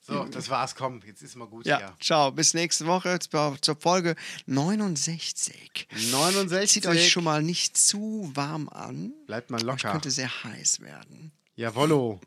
[0.01, 0.75] So, das war's.
[0.75, 1.93] Komm, jetzt ist mal gut Ja, hier.
[1.99, 2.31] ciao.
[2.31, 4.15] Bis nächste Woche zur zur Folge
[4.47, 5.87] 69.
[6.11, 6.71] 69.
[6.71, 9.13] Zieht euch schon mal nicht zu warm an.
[9.27, 9.91] Bleibt mal Es locker.
[9.91, 11.31] könnte sehr heiß werden.
[11.55, 12.19] Jawollo.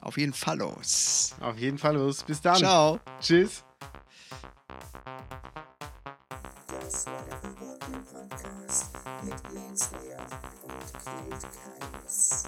[0.00, 1.34] Auf jeden Fall los.
[1.40, 2.22] Auf jeden Fall los.
[2.22, 2.58] Bis dann.
[2.58, 3.00] Ciao.
[3.20, 3.64] Tschüss.
[8.02, 8.90] podcast
[9.22, 10.18] mit Jens Leer
[10.62, 11.48] und cute
[12.02, 12.44] cats.